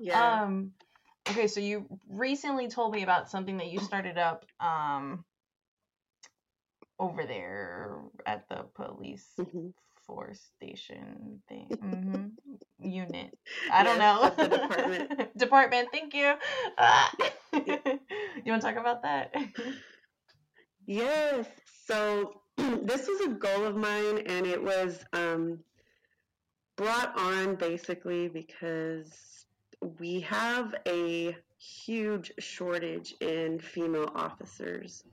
yeah. 0.00 0.42
Um, 0.44 0.72
okay, 1.30 1.46
so 1.46 1.60
you 1.60 1.86
recently 2.08 2.68
told 2.68 2.92
me 2.92 3.02
about 3.02 3.30
something 3.30 3.56
that 3.58 3.68
you 3.68 3.78
started 3.80 4.18
up 4.18 4.44
um 4.60 5.24
over 6.98 7.24
there 7.26 7.96
at 8.26 8.48
the 8.48 8.64
police 8.74 9.26
Mhm. 9.38 9.72
force 10.06 10.40
station 10.56 11.40
thing 11.48 11.68
hmm 11.80 12.26
unit. 12.78 13.36
I 13.70 13.82
don't 13.84 13.98
know. 13.98 14.30
department. 14.48 15.10
department. 15.36 15.88
Thank 15.92 16.14
you. 16.14 16.34
Ah. 16.78 17.12
You 18.46 18.52
want 18.52 18.62
to 18.62 18.68
talk 18.68 18.78
about 18.80 19.02
that? 19.02 19.34
Yes. 20.86 21.46
So 21.86 22.40
this 22.58 23.08
was 23.08 23.20
a 23.22 23.30
goal 23.30 23.64
of 23.64 23.76
mine, 23.76 24.18
and 24.26 24.46
it 24.46 24.62
was 24.62 25.04
um, 25.14 25.60
brought 26.76 27.18
on 27.18 27.56
basically 27.56 28.28
because 28.28 29.12
we 29.98 30.20
have 30.20 30.74
a 30.86 31.36
huge 31.58 32.32
shortage 32.38 33.14
in 33.20 33.60
female 33.60 34.10
officers. 34.14 35.04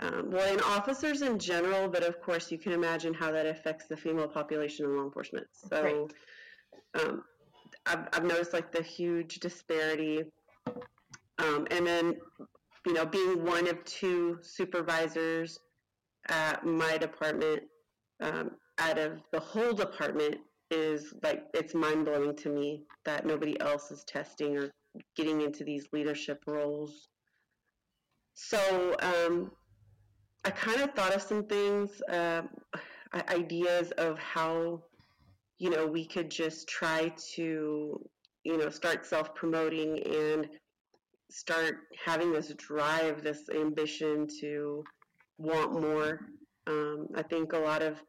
Um, 0.00 0.30
well, 0.30 0.52
in 0.52 0.60
officers 0.60 1.22
in 1.22 1.38
general, 1.40 1.88
but 1.88 2.04
of 2.04 2.20
course, 2.22 2.52
you 2.52 2.58
can 2.58 2.72
imagine 2.72 3.14
how 3.14 3.32
that 3.32 3.46
affects 3.46 3.86
the 3.86 3.96
female 3.96 4.28
population 4.28 4.86
in 4.86 4.96
law 4.96 5.04
enforcement. 5.04 5.48
So, 5.52 6.08
um, 6.94 7.24
I've, 7.86 8.08
I've 8.12 8.24
noticed 8.24 8.52
like 8.52 8.70
the 8.72 8.82
huge 8.82 9.40
disparity 9.40 10.22
Um, 11.38 11.66
and 11.70 11.86
then, 11.86 12.16
you 12.86 12.92
know, 12.92 13.04
being 13.04 13.44
one 13.44 13.68
of 13.68 13.84
two 13.84 14.38
supervisors 14.42 15.58
at 16.28 16.64
my 16.64 16.96
department, 16.98 17.62
um, 18.20 18.52
out 18.78 18.98
of 18.98 19.20
the 19.32 19.40
whole 19.40 19.72
department, 19.72 20.36
is 20.70 21.14
like 21.22 21.44
it's 21.54 21.74
mind 21.74 22.04
blowing 22.04 22.36
to 22.36 22.50
me 22.50 22.84
that 23.04 23.24
nobody 23.24 23.58
else 23.60 23.90
is 23.90 24.04
testing 24.04 24.56
or 24.58 24.70
getting 25.16 25.40
into 25.40 25.64
these 25.64 25.86
leadership 25.92 26.42
roles. 26.46 27.08
So 28.34 28.96
um, 29.00 29.50
I 30.44 30.50
kind 30.50 30.80
of 30.80 30.92
thought 30.94 31.14
of 31.14 31.22
some 31.22 31.44
things, 31.46 32.02
uh, 32.02 32.42
ideas 33.30 33.90
of 33.92 34.18
how 34.18 34.82
you 35.58 35.70
know 35.70 35.86
we 35.86 36.04
could 36.04 36.30
just 36.30 36.68
try 36.68 37.12
to 37.34 37.98
you 38.44 38.56
know 38.58 38.70
start 38.70 39.06
self 39.06 39.34
promoting 39.34 39.98
and 40.04 40.48
start 41.30 41.76
having 42.04 42.32
this 42.32 42.52
drive, 42.56 43.22
this 43.22 43.48
ambition 43.54 44.26
to 44.40 44.84
want 45.38 45.72
more. 45.80 46.20
Um, 46.66 47.08
I 47.14 47.22
think 47.22 47.52
a 47.52 47.58
lot 47.58 47.82
of 47.82 48.02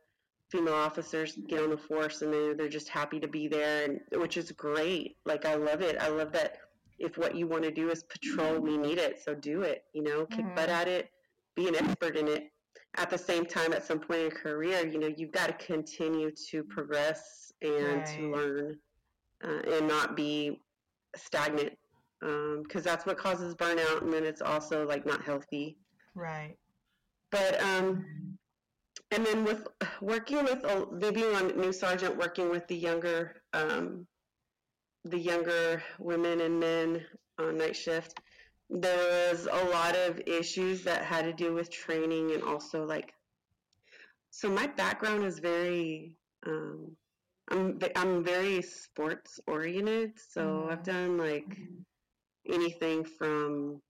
female 0.49 0.73
officers 0.73 1.37
get 1.47 1.61
on 1.61 1.69
the 1.69 1.77
force 1.77 2.21
and 2.21 2.33
they're, 2.33 2.55
they're 2.55 2.69
just 2.69 2.89
happy 2.89 3.19
to 3.19 3.27
be 3.27 3.47
there, 3.47 3.85
and 3.85 3.99
which 4.21 4.37
is 4.37 4.51
great. 4.51 5.17
Like 5.25 5.45
I 5.45 5.55
love 5.55 5.81
it. 5.81 5.97
I 5.99 6.09
love 6.09 6.31
that 6.33 6.57
if 6.97 7.17
what 7.17 7.35
you 7.35 7.47
want 7.47 7.63
to 7.63 7.71
do 7.71 7.89
is 7.89 8.03
patrol, 8.03 8.59
we 8.59 8.77
need 8.77 8.97
it, 8.97 9.21
so 9.23 9.33
do 9.33 9.61
it. 9.61 9.83
You 9.93 10.03
know, 10.03 10.25
kick 10.25 10.45
mm-hmm. 10.45 10.55
butt 10.55 10.69
at 10.69 10.87
it, 10.87 11.09
be 11.55 11.67
an 11.67 11.75
expert 11.75 12.17
in 12.17 12.27
it. 12.27 12.51
At 12.97 13.09
the 13.09 13.17
same 13.17 13.45
time, 13.45 13.71
at 13.73 13.85
some 13.85 13.99
point 13.99 14.19
in 14.19 14.25
your 14.25 14.31
career, 14.31 14.85
you 14.85 14.99
know, 14.99 15.09
you've 15.15 15.31
got 15.31 15.47
to 15.47 15.65
continue 15.65 16.31
to 16.49 16.63
progress 16.63 17.53
and 17.61 17.97
right. 17.97 18.05
to 18.17 18.31
learn, 18.31 18.77
uh, 19.43 19.75
and 19.75 19.87
not 19.87 20.15
be 20.15 20.61
stagnant, 21.15 21.77
because 22.19 22.75
um, 22.75 22.83
that's 22.83 23.05
what 23.05 23.17
causes 23.17 23.55
burnout, 23.55 24.01
and 24.01 24.11
then 24.11 24.25
it's 24.25 24.41
also 24.41 24.85
like 24.87 25.05
not 25.05 25.23
healthy. 25.23 25.77
Right. 26.15 26.55
But 27.31 27.61
um, 27.61 28.37
and 29.11 29.25
then 29.25 29.43
with 29.43 29.67
working 30.01 30.43
with 30.43 30.65
maybe 30.91 31.23
on 31.23 31.57
new 31.59 31.73
sergeant 31.73 32.17
working 32.17 32.49
with 32.49 32.67
the 32.67 32.75
younger 32.75 33.41
um, 33.53 34.05
the 35.05 35.17
younger 35.17 35.81
women 35.99 36.41
and 36.41 36.59
men 36.59 37.05
on 37.39 37.57
night 37.57 37.75
shift 37.75 38.19
there 38.69 39.31
was 39.31 39.47
a 39.51 39.65
lot 39.69 39.95
of 39.95 40.21
issues 40.27 40.83
that 40.83 41.03
had 41.03 41.25
to 41.25 41.33
do 41.33 41.53
with 41.53 41.71
training 41.71 42.31
and 42.33 42.43
also 42.43 42.85
like 42.85 43.13
so 44.29 44.49
my 44.49 44.67
background 44.67 45.23
is 45.23 45.39
very 45.39 46.15
um, 46.45 46.95
I'm 47.49 47.79
I'm 47.95 48.23
very 48.23 48.61
sports 48.61 49.39
oriented 49.47 50.13
so 50.29 50.41
mm-hmm. 50.41 50.71
I've 50.71 50.83
done 50.83 51.17
like 51.17 51.49
mm-hmm. 51.49 51.81
Anything 52.51 53.03
from 53.03 53.81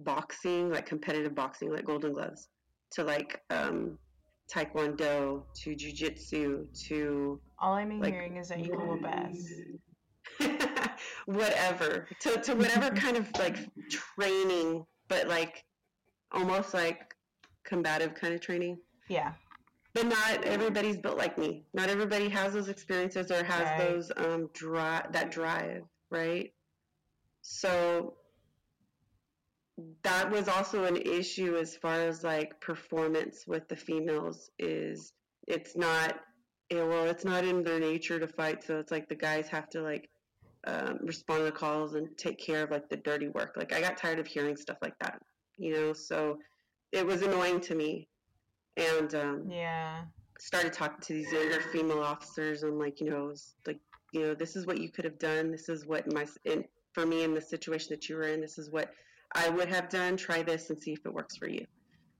boxing 0.00 0.70
like 0.70 0.86
competitive 0.86 1.34
boxing 1.34 1.70
like 1.70 1.84
golden 1.84 2.12
gloves 2.12 2.48
to 2.90 3.04
like 3.04 3.40
um, 3.50 3.98
taekwondo 4.52 5.42
to 5.54 5.70
jujitsu 5.70 6.66
to 6.88 7.40
all 7.58 7.74
I'm 7.74 8.00
like, 8.00 8.12
hearing 8.12 8.36
is 8.36 8.48
that 8.48 8.64
you 8.64 8.72
whoop 8.72 9.04
ass. 9.04 9.50
whatever 11.26 12.08
to, 12.20 12.40
to 12.40 12.54
whatever 12.54 12.90
kind 12.94 13.16
of 13.16 13.28
like 13.38 13.56
training, 13.90 14.84
but 15.08 15.28
like 15.28 15.64
almost 16.32 16.74
like 16.74 17.14
combative 17.64 18.14
kind 18.14 18.34
of 18.34 18.40
training. 18.40 18.78
Yeah. 19.08 19.32
But 19.94 20.06
not 20.06 20.44
everybody's 20.44 20.96
built 20.96 21.16
like 21.16 21.38
me. 21.38 21.64
Not 21.72 21.88
everybody 21.88 22.28
has 22.28 22.52
those 22.52 22.68
experiences 22.68 23.30
or 23.30 23.44
has 23.44 23.62
right. 23.62 23.78
those 23.78 24.12
um 24.16 24.50
drive 24.52 25.12
that 25.12 25.30
drive, 25.30 25.82
right? 26.10 26.52
So 27.46 28.14
that 30.02 30.30
was 30.30 30.48
also 30.48 30.84
an 30.84 30.96
issue 30.96 31.56
as 31.56 31.76
far 31.76 32.00
as 32.00 32.24
like 32.24 32.60
performance 32.60 33.44
with 33.46 33.68
the 33.68 33.76
females 33.76 34.50
is 34.58 35.12
it's 35.48 35.76
not 35.76 36.20
well 36.70 37.04
it's 37.06 37.24
not 37.24 37.44
in 37.44 37.64
their 37.64 37.80
nature 37.80 38.18
to 38.18 38.28
fight 38.28 38.62
so 38.62 38.78
it's 38.78 38.92
like 38.92 39.08
the 39.08 39.14
guys 39.14 39.48
have 39.48 39.68
to 39.68 39.82
like 39.82 40.08
um, 40.66 40.98
respond 41.02 41.40
to 41.40 41.44
the 41.44 41.52
calls 41.52 41.94
and 41.94 42.16
take 42.16 42.38
care 42.38 42.62
of 42.62 42.70
like 42.70 42.88
the 42.88 42.96
dirty 42.96 43.28
work. 43.28 43.54
Like 43.56 43.72
i 43.72 43.80
got 43.80 43.96
tired 43.96 44.20
of 44.20 44.26
hearing 44.26 44.56
stuff 44.56 44.78
like 44.80 44.98
that 45.00 45.20
you 45.58 45.74
know 45.74 45.92
so 45.92 46.38
it 46.94 47.04
was 47.04 47.22
annoying 47.22 47.60
to 47.62 47.74
me. 47.74 48.08
And 48.76 49.14
um, 49.14 49.46
yeah. 49.50 50.02
started 50.38 50.72
talking 50.72 51.00
to 51.02 51.12
these 51.12 51.32
younger 51.32 51.60
female 51.60 52.00
officers 52.00 52.62
and 52.62 52.78
like 52.78 53.00
you 53.00 53.10
know 53.10 53.26
was, 53.26 53.54
like 53.66 53.80
you 54.12 54.20
know 54.22 54.34
this 54.34 54.56
is 54.56 54.66
what 54.66 54.80
you 54.80 54.90
could 54.90 55.04
have 55.04 55.18
done. 55.18 55.50
This 55.50 55.68
is 55.68 55.86
what 55.86 56.10
my 56.12 56.26
in, 56.44 56.64
for 56.94 57.04
me 57.04 57.24
in 57.24 57.34
the 57.34 57.40
situation 57.40 57.88
that 57.90 58.08
you 58.08 58.16
were 58.16 58.28
in 58.28 58.40
this 58.40 58.58
is 58.58 58.70
what 58.70 58.90
I 59.32 59.48
would 59.48 59.68
have 59.68 59.88
done, 59.88 60.16
try 60.16 60.42
this 60.42 60.70
and 60.70 60.80
see 60.80 60.92
if 60.92 61.04
it 61.04 61.12
works 61.12 61.36
for 61.36 61.48
you. 61.48 61.66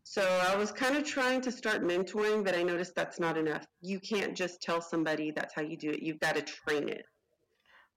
So 0.02 0.22
I 0.22 0.54
was 0.56 0.70
kind 0.70 0.96
of 0.96 1.04
trying 1.04 1.40
to 1.42 1.52
start 1.52 1.82
mentoring, 1.82 2.44
but 2.44 2.54
I 2.54 2.62
noticed 2.62 2.94
that's 2.94 3.18
not 3.18 3.38
enough. 3.38 3.64
You 3.80 3.98
can't 4.00 4.37
just 4.37 4.60
tell 4.60 4.82
somebody 4.82 5.30
that's 5.30 5.54
how 5.54 5.62
you 5.62 5.78
do 5.78 5.90
it. 5.90 6.02
You've 6.02 6.20
got 6.20 6.34
to 6.37 6.42
train 6.42 6.90
it. 6.90 7.06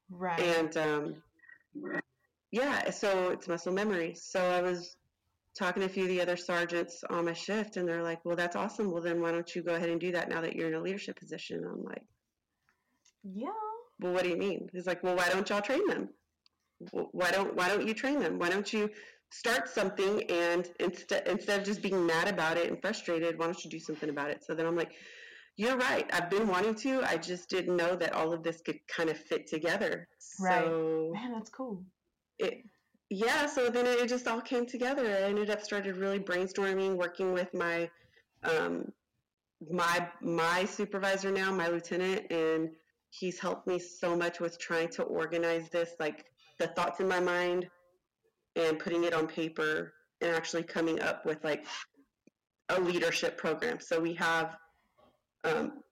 Right. 0.09 0.39
And 0.39 0.77
um, 0.77 1.15
yeah, 2.51 2.89
so 2.91 3.29
it's 3.31 3.49
muscle 3.49 3.73
memory. 3.73 4.15
So 4.15 4.39
I 4.39 4.61
was 4.61 4.95
talking 5.53 5.81
to 5.81 5.87
a 5.87 5.89
few 5.89 6.03
of 6.03 6.09
the 6.09 6.21
other 6.21 6.37
sergeants 6.37 7.03
on 7.09 7.25
my 7.25 7.33
shift, 7.33 7.75
and 7.75 7.87
they're 7.87 8.03
like, 8.03 8.23
"Well, 8.23 8.37
that's 8.37 8.55
awesome. 8.55 8.91
Well, 8.91 9.01
then 9.01 9.21
why 9.21 9.31
don't 9.31 9.53
you 9.53 9.61
go 9.61 9.75
ahead 9.75 9.89
and 9.89 9.99
do 9.99 10.13
that 10.13 10.29
now 10.29 10.39
that 10.41 10.55
you're 10.55 10.69
in 10.69 10.75
a 10.75 10.81
leadership 10.81 11.19
position?" 11.19 11.65
I'm 11.65 11.83
like, 11.83 12.03
"Yeah." 13.23 13.49
Well, 13.99 14.13
what 14.13 14.23
do 14.23 14.29
you 14.29 14.37
mean? 14.37 14.69
He's 14.71 14.87
like, 14.87 15.03
"Well, 15.03 15.17
why 15.17 15.27
don't 15.29 15.49
y'all 15.49 15.61
train 15.61 15.85
them?" 15.87 16.09
Why 16.91 17.31
don't 17.31 17.55
why 17.55 17.69
don't 17.69 17.87
you 17.87 17.93
train 17.93 18.19
them? 18.19 18.39
Why 18.39 18.49
don't 18.49 18.71
you 18.71 18.89
start 19.29 19.67
something 19.67 20.23
and 20.29 20.69
instead 20.79 21.27
instead 21.27 21.59
of 21.59 21.65
just 21.65 21.81
being 21.81 22.05
mad 22.05 22.27
about 22.27 22.57
it 22.57 22.69
and 22.69 22.79
frustrated, 22.81 23.37
why 23.37 23.45
don't 23.45 23.63
you 23.63 23.69
do 23.69 23.79
something 23.79 24.09
about 24.09 24.29
it? 24.29 24.43
So 24.43 24.53
then 24.53 24.65
I'm 24.65 24.75
like, 24.75 24.91
you're 25.57 25.77
right. 25.77 26.07
I've 26.13 26.29
been 26.29 26.47
wanting 26.47 26.75
to. 26.75 27.01
I 27.03 27.17
just 27.17 27.49
didn't 27.49 27.75
know 27.75 27.95
that 27.95 28.13
all 28.13 28.31
of 28.31 28.43
this 28.43 28.61
could 28.61 28.79
kind 28.87 29.09
of 29.09 29.17
fit 29.17 29.47
together. 29.47 30.07
Right. 30.39 30.63
So 30.63 31.11
Man, 31.13 31.33
that's 31.33 31.49
cool. 31.49 31.83
It, 32.37 32.63
yeah. 33.09 33.47
So 33.47 33.69
then 33.69 33.85
it 33.87 34.07
just 34.07 34.27
all 34.27 34.41
came 34.41 34.65
together. 34.65 35.05
I 35.05 35.29
ended 35.29 35.49
up 35.49 35.61
started 35.63 35.97
really 35.97 36.19
brainstorming, 36.19 36.95
working 36.95 37.33
with 37.33 37.53
my 37.53 37.89
um, 38.43 38.91
my 39.71 40.07
my 40.21 40.65
supervisor 40.65 41.31
now, 41.31 41.51
my 41.51 41.67
lieutenant, 41.69 42.31
and 42.31 42.69
he's 43.09 43.39
helped 43.39 43.67
me 43.67 43.79
so 43.79 44.15
much 44.15 44.39
with 44.39 44.59
trying 44.59 44.89
to 44.89 45.03
organize 45.03 45.69
this 45.69 45.91
like 45.99 46.25
the 46.59 46.67
thoughts 46.67 46.99
in 46.99 47.07
my 47.07 47.19
mind 47.19 47.67
and 48.55 48.79
putting 48.79 49.03
it 49.03 49.13
on 49.13 49.27
paper 49.27 49.93
and 50.21 50.31
actually 50.31 50.63
coming 50.63 50.99
up 51.01 51.25
with 51.25 51.43
like 51.43 51.65
a 52.69 52.79
leadership 52.79 53.37
program. 53.37 53.79
So 53.79 53.99
we 53.99 54.13
have 54.15 54.57
um, 55.43 55.83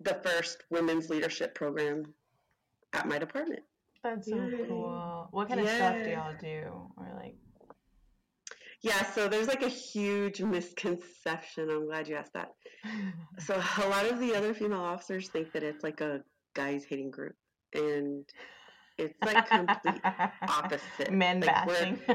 the 0.00 0.20
first 0.24 0.64
women's 0.70 1.10
leadership 1.10 1.54
program 1.54 2.14
at 2.92 3.06
my 3.06 3.18
department. 3.18 3.62
That's 4.02 4.28
so 4.28 4.36
Yay. 4.36 4.66
cool. 4.66 5.28
What 5.30 5.48
kind 5.48 5.60
yeah. 5.62 5.70
of 5.70 5.76
stuff 5.76 6.04
do 6.04 6.10
y'all 6.10 6.34
do? 6.40 6.90
Or 6.96 7.12
like 7.16 7.36
yeah, 8.82 9.04
so 9.12 9.28
there's 9.28 9.46
like 9.46 9.62
a 9.62 9.68
huge 9.68 10.42
misconception. 10.42 11.70
I'm 11.70 11.86
glad 11.86 12.08
you 12.08 12.16
asked 12.16 12.32
that. 12.34 12.50
so 13.38 13.54
a 13.54 13.88
lot 13.88 14.06
of 14.06 14.18
the 14.18 14.34
other 14.34 14.54
female 14.54 14.80
officers 14.80 15.28
think 15.28 15.52
that 15.52 15.62
it's 15.62 15.84
like 15.84 16.00
a 16.00 16.22
guys 16.54 16.84
hating 16.84 17.12
group. 17.12 17.36
And 17.74 18.24
it's 18.98 19.14
like 19.22 19.48
complete 19.48 20.00
opposite. 20.48 21.12
Men 21.12 21.40
like 21.40 21.66
bashing. 21.66 21.98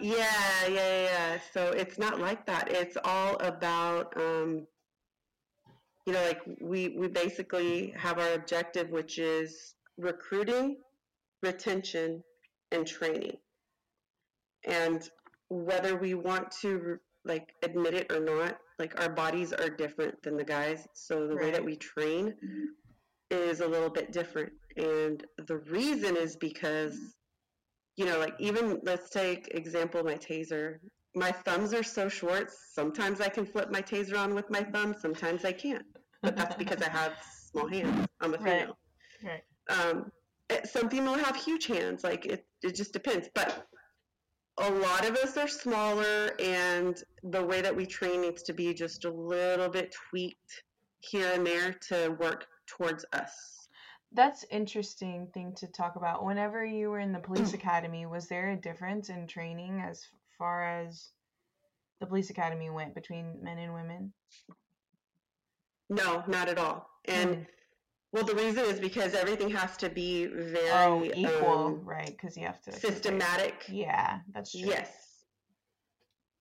yeah, 0.00 0.66
yeah, 0.68 1.02
yeah. 1.02 1.38
So 1.52 1.70
it's 1.70 1.98
not 1.98 2.20
like 2.20 2.46
that. 2.46 2.70
It's 2.70 2.96
all 3.04 3.36
about, 3.36 4.16
um, 4.16 4.66
you 6.06 6.12
know, 6.12 6.22
like 6.22 6.40
we 6.60 6.88
we 6.98 7.08
basically 7.08 7.94
have 7.96 8.18
our 8.18 8.32
objective, 8.34 8.90
which 8.90 9.18
is 9.18 9.74
recruiting, 9.96 10.76
retention, 11.42 12.22
and 12.72 12.86
training. 12.86 13.36
And 14.66 15.08
whether 15.48 15.96
we 15.96 16.14
want 16.14 16.50
to 16.62 16.98
like 17.24 17.54
admit 17.62 17.94
it 17.94 18.12
or 18.12 18.20
not, 18.20 18.58
like 18.78 19.00
our 19.00 19.08
bodies 19.08 19.52
are 19.52 19.68
different 19.68 20.22
than 20.22 20.36
the 20.36 20.44
guys. 20.44 20.86
So 20.94 21.26
the 21.26 21.34
right. 21.34 21.44
way 21.44 21.50
that 21.52 21.64
we 21.64 21.76
train 21.76 22.34
is 23.30 23.60
a 23.60 23.66
little 23.66 23.90
bit 23.90 24.12
different. 24.12 24.52
And 24.76 25.24
the 25.46 25.58
reason 25.58 26.16
is 26.16 26.36
because, 26.36 26.98
you 27.96 28.06
know, 28.06 28.18
like 28.18 28.34
even 28.38 28.80
let's 28.82 29.10
take 29.10 29.48
example 29.54 30.02
my 30.02 30.14
taser. 30.14 30.78
My 31.14 31.30
thumbs 31.30 31.72
are 31.72 31.82
so 31.82 32.08
short. 32.08 32.50
Sometimes 32.50 33.20
I 33.20 33.28
can 33.28 33.46
flip 33.46 33.70
my 33.70 33.80
taser 33.80 34.18
on 34.18 34.34
with 34.34 34.50
my 34.50 34.62
thumb. 34.62 34.94
Sometimes 34.98 35.44
I 35.44 35.52
can't. 35.52 35.84
But 36.22 36.36
that's 36.36 36.56
because 36.58 36.82
I 36.82 36.88
have 36.88 37.14
small 37.52 37.68
hands. 37.68 38.06
I'm 38.20 38.34
a 38.34 38.38
female. 38.38 38.76
Right. 39.22 39.42
right. 39.68 39.78
Um, 39.78 40.10
eh, 40.50 40.64
some 40.64 40.88
people 40.88 41.14
have 41.14 41.36
huge 41.36 41.66
hands. 41.66 42.02
Like 42.02 42.26
it, 42.26 42.44
it 42.62 42.74
just 42.74 42.92
depends. 42.92 43.28
But 43.34 43.66
a 44.58 44.70
lot 44.70 45.04
of 45.04 45.16
us 45.16 45.36
are 45.36 45.48
smaller, 45.48 46.30
and 46.38 47.02
the 47.24 47.44
way 47.44 47.60
that 47.60 47.74
we 47.74 47.86
train 47.86 48.20
needs 48.20 48.42
to 48.44 48.52
be 48.52 48.72
just 48.72 49.04
a 49.04 49.10
little 49.10 49.68
bit 49.68 49.94
tweaked 50.10 50.62
here 51.00 51.32
and 51.34 51.46
there 51.46 51.72
to 51.88 52.16
work 52.20 52.46
towards 52.66 53.04
us. 53.12 53.68
That's 54.12 54.44
interesting 54.50 55.28
thing 55.34 55.54
to 55.56 55.66
talk 55.66 55.96
about. 55.96 56.24
Whenever 56.24 56.64
you 56.64 56.90
were 56.90 57.00
in 57.00 57.12
the 57.12 57.18
police 57.18 57.52
academy, 57.54 58.06
was 58.06 58.28
there 58.28 58.50
a 58.50 58.56
difference 58.56 59.08
in 59.08 59.26
training 59.26 59.80
as 59.80 60.06
far 60.38 60.80
as 60.82 61.10
the 62.00 62.06
police 62.06 62.30
academy 62.30 62.70
went 62.70 62.94
between 62.94 63.42
men 63.42 63.58
and 63.58 63.74
women? 63.74 64.12
No, 65.90 66.22
not 66.26 66.48
at 66.48 66.58
all. 66.58 66.88
And 67.06 67.36
Mm. 67.36 67.46
well, 68.12 68.24
the 68.24 68.34
reason 68.34 68.64
is 68.64 68.78
because 68.80 69.14
everything 69.14 69.50
has 69.50 69.76
to 69.78 69.88
be 69.88 70.26
very 70.26 70.70
Oh, 70.70 71.04
equal, 71.14 71.66
um, 71.66 71.84
right? 71.84 72.10
Because 72.10 72.36
you 72.36 72.46
have 72.46 72.60
to 72.62 72.72
systematic. 72.72 73.64
Yeah, 73.68 74.20
that's 74.32 74.52
true. 74.52 74.68
Yes. 74.68 75.03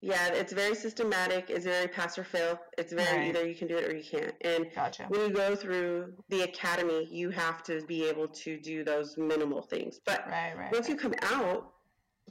Yeah, 0.05 0.27
it's 0.33 0.51
very 0.51 0.75
systematic. 0.75 1.49
It's 1.49 1.63
very 1.63 1.87
pass 1.87 2.17
or 2.17 2.25
fail. 2.25 2.59
It's 2.77 2.91
very 2.91 3.19
Right. 3.19 3.27
either 3.29 3.47
you 3.47 3.55
can 3.55 3.69
do 3.69 3.77
it 3.77 3.85
or 3.89 3.95
you 3.95 4.03
can't. 4.03 4.35
And 4.41 4.69
Gotcha. 4.75 5.05
when 5.07 5.21
you 5.21 5.29
go 5.29 5.55
through 5.55 6.13
the 6.27 6.41
academy, 6.41 7.07
you 7.09 7.29
have 7.29 7.63
to 7.63 7.79
be 7.85 8.03
able 8.09 8.27
to 8.27 8.59
do 8.59 8.83
those 8.83 9.15
minimal 9.17 9.61
things. 9.61 10.01
But 10.05 10.27
Right, 10.27 10.57
right. 10.57 10.73
once 10.73 10.89
you 10.89 10.97
come 10.97 11.13
out, 11.21 11.71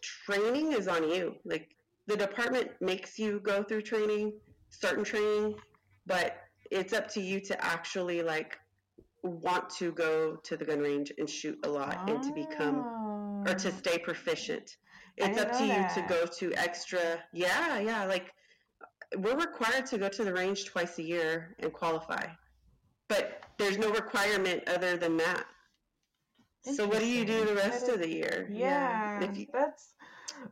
training 0.03 0.73
is 0.73 0.87
on 0.87 1.09
you. 1.09 1.37
Like 1.47 1.75
the 2.09 2.17
department 2.19 2.73
makes 2.83 3.19
you 3.19 3.41
go 3.41 3.63
through 3.63 3.83
training, 3.83 4.39
certain 4.69 5.03
training, 5.03 5.59
but 6.05 6.37
it's 6.71 6.93
up 6.93 7.09
to 7.13 7.23
you 7.23 7.41
to 7.41 7.65
actually 7.65 8.21
like 8.23 8.59
want 9.23 9.71
to 9.71 9.93
go 9.93 10.37
to 10.37 10.59
the 10.59 10.65
gun 10.67 10.81
range 10.81 11.11
and 11.17 11.31
shoot 11.31 11.59
a 11.65 11.69
lot 11.71 12.07
and 12.11 12.23
to 12.23 12.33
become 12.33 12.85
or 13.49 13.55
to 13.55 13.69
Oh. 13.69 13.79
stay 13.79 13.97
proficient. 13.99 14.77
It's 15.17 15.39
up 15.39 15.53
to 15.53 15.67
know 15.67 15.67
you 15.67 15.87
to 15.95 16.07
go 16.09 16.27
to 16.27 16.55
extra. 16.55 17.23
Yeah, 17.33 17.79
yeah. 17.79 18.05
Like 18.05 18.33
we're 19.19 19.37
required 19.37 19.87
to 19.87 19.99
go 19.99 20.09
to 20.09 20.25
the 20.25 20.33
range 20.33 20.65
twice 20.65 20.99
a 20.99 21.03
year 21.03 21.55
and 21.59 21.73
qualify, 21.73 22.27
but 23.09 23.43
there's 23.59 23.79
no 23.79 23.91
requirement 23.91 24.63
other 24.69 24.97
than 24.97 25.17
that. 25.19 25.45
So 26.63 26.87
what 26.87 27.01
do 27.01 27.07
you 27.07 27.25
do 27.25 27.45
the 27.45 27.55
rest 27.55 27.87
That 27.87 27.95
of 27.95 28.01
the 28.01 28.09
year? 28.09 28.49
Yeah, 28.51 29.23
If 29.23 29.37
you, 29.37 29.47
that's 29.53 29.95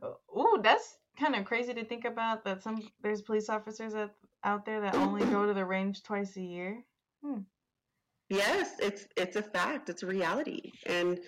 ooh, 0.03 0.59
that's 0.61 0.97
kind 1.17 1.35
of 1.35 1.45
crazy 1.45 1.73
to 1.73 1.85
think 1.85 2.05
about. 2.05 2.43
That 2.43 2.61
some 2.61 2.81
there's 3.01 3.21
police 3.21 3.49
officers 3.49 3.93
that, 3.93 4.11
out 4.43 4.65
there 4.65 4.81
that 4.81 4.95
only 4.95 5.23
go 5.25 5.45
to 5.45 5.53
the 5.53 5.65
range 5.65 6.03
twice 6.03 6.35
a 6.37 6.41
year. 6.41 6.83
Hmm. 7.23 7.39
yes, 8.29 8.73
it's 8.79 9.07
it's 9.15 9.37
a 9.37 9.41
fact. 9.41 9.89
It's 9.89 10.03
a 10.03 10.07
reality, 10.07 10.71
and 10.85 11.19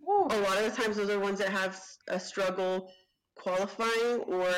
Woo. 0.00 0.26
a 0.30 0.40
lot 0.40 0.58
of 0.58 0.64
the 0.74 0.82
times 0.82 0.96
those 0.96 1.10
are 1.10 1.18
ones 1.18 1.38
that 1.38 1.50
have 1.50 1.80
a 2.08 2.18
struggle 2.20 2.90
qualifying 3.36 4.20
or 4.26 4.52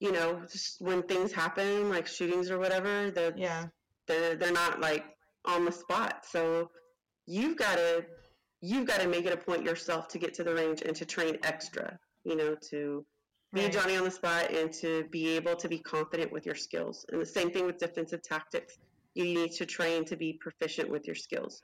you 0.00 0.12
know 0.12 0.40
just 0.50 0.80
when 0.80 1.02
things 1.02 1.32
happen 1.32 1.88
like 1.90 2.06
shootings 2.06 2.50
or 2.50 2.58
whatever 2.58 3.12
Yeah, 3.36 3.66
they're 4.06 4.34
they're 4.36 4.52
not 4.52 4.80
like 4.80 5.04
on 5.44 5.64
the 5.64 5.72
spot. 5.72 6.24
So 6.30 6.70
you've 7.26 7.56
got 7.56 7.76
to 7.76 8.04
you've 8.60 8.86
got 8.86 9.00
to 9.00 9.08
make 9.08 9.24
it 9.26 9.32
a 9.32 9.36
point 9.36 9.64
yourself 9.64 10.08
to 10.08 10.18
get 10.18 10.34
to 10.34 10.44
the 10.44 10.54
range 10.54 10.82
and 10.82 10.94
to 10.96 11.04
train 11.04 11.36
extra 11.44 11.98
you 12.24 12.36
know 12.36 12.56
to 12.70 13.04
be 13.52 13.62
Right. 13.62 13.72
johnny 13.72 13.96
on 13.96 14.04
the 14.04 14.10
spot 14.10 14.50
and 14.52 14.72
to 14.74 15.04
be 15.10 15.28
able 15.36 15.56
to 15.56 15.68
be 15.68 15.78
confident 15.78 16.32
with 16.32 16.44
your 16.44 16.54
skills. 16.54 17.06
And 17.10 17.20
the 17.20 17.26
same 17.26 17.50
thing 17.50 17.64
with 17.66 17.78
defensive 17.78 18.22
tactics. 18.22 18.76
You 19.14 19.24
need 19.24 19.52
to 19.52 19.66
train 19.66 20.04
to 20.06 20.16
be 20.16 20.34
proficient 20.40 20.90
with 20.90 21.06
your 21.06 21.16
skills 21.16 21.62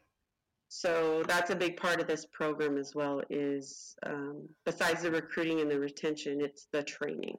so 0.76 1.22
that's 1.28 1.50
a 1.50 1.56
big 1.56 1.76
part 1.76 2.00
of 2.00 2.06
this 2.06 2.26
program 2.26 2.76
as 2.78 2.94
well 2.94 3.22
is 3.30 3.94
um, 4.06 4.48
besides 4.64 5.02
the 5.02 5.10
recruiting 5.10 5.60
and 5.60 5.70
the 5.70 5.78
retention 5.78 6.40
it's 6.40 6.66
the 6.72 6.82
training 6.82 7.36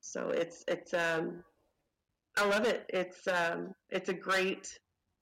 so 0.00 0.30
it's 0.30 0.64
it's 0.66 0.92
um, 0.94 1.44
I 2.36 2.46
love 2.46 2.64
it. 2.64 2.84
It's 2.88 3.26
um, 3.28 3.74
it's 3.90 4.08
a 4.08 4.14
great 4.14 4.78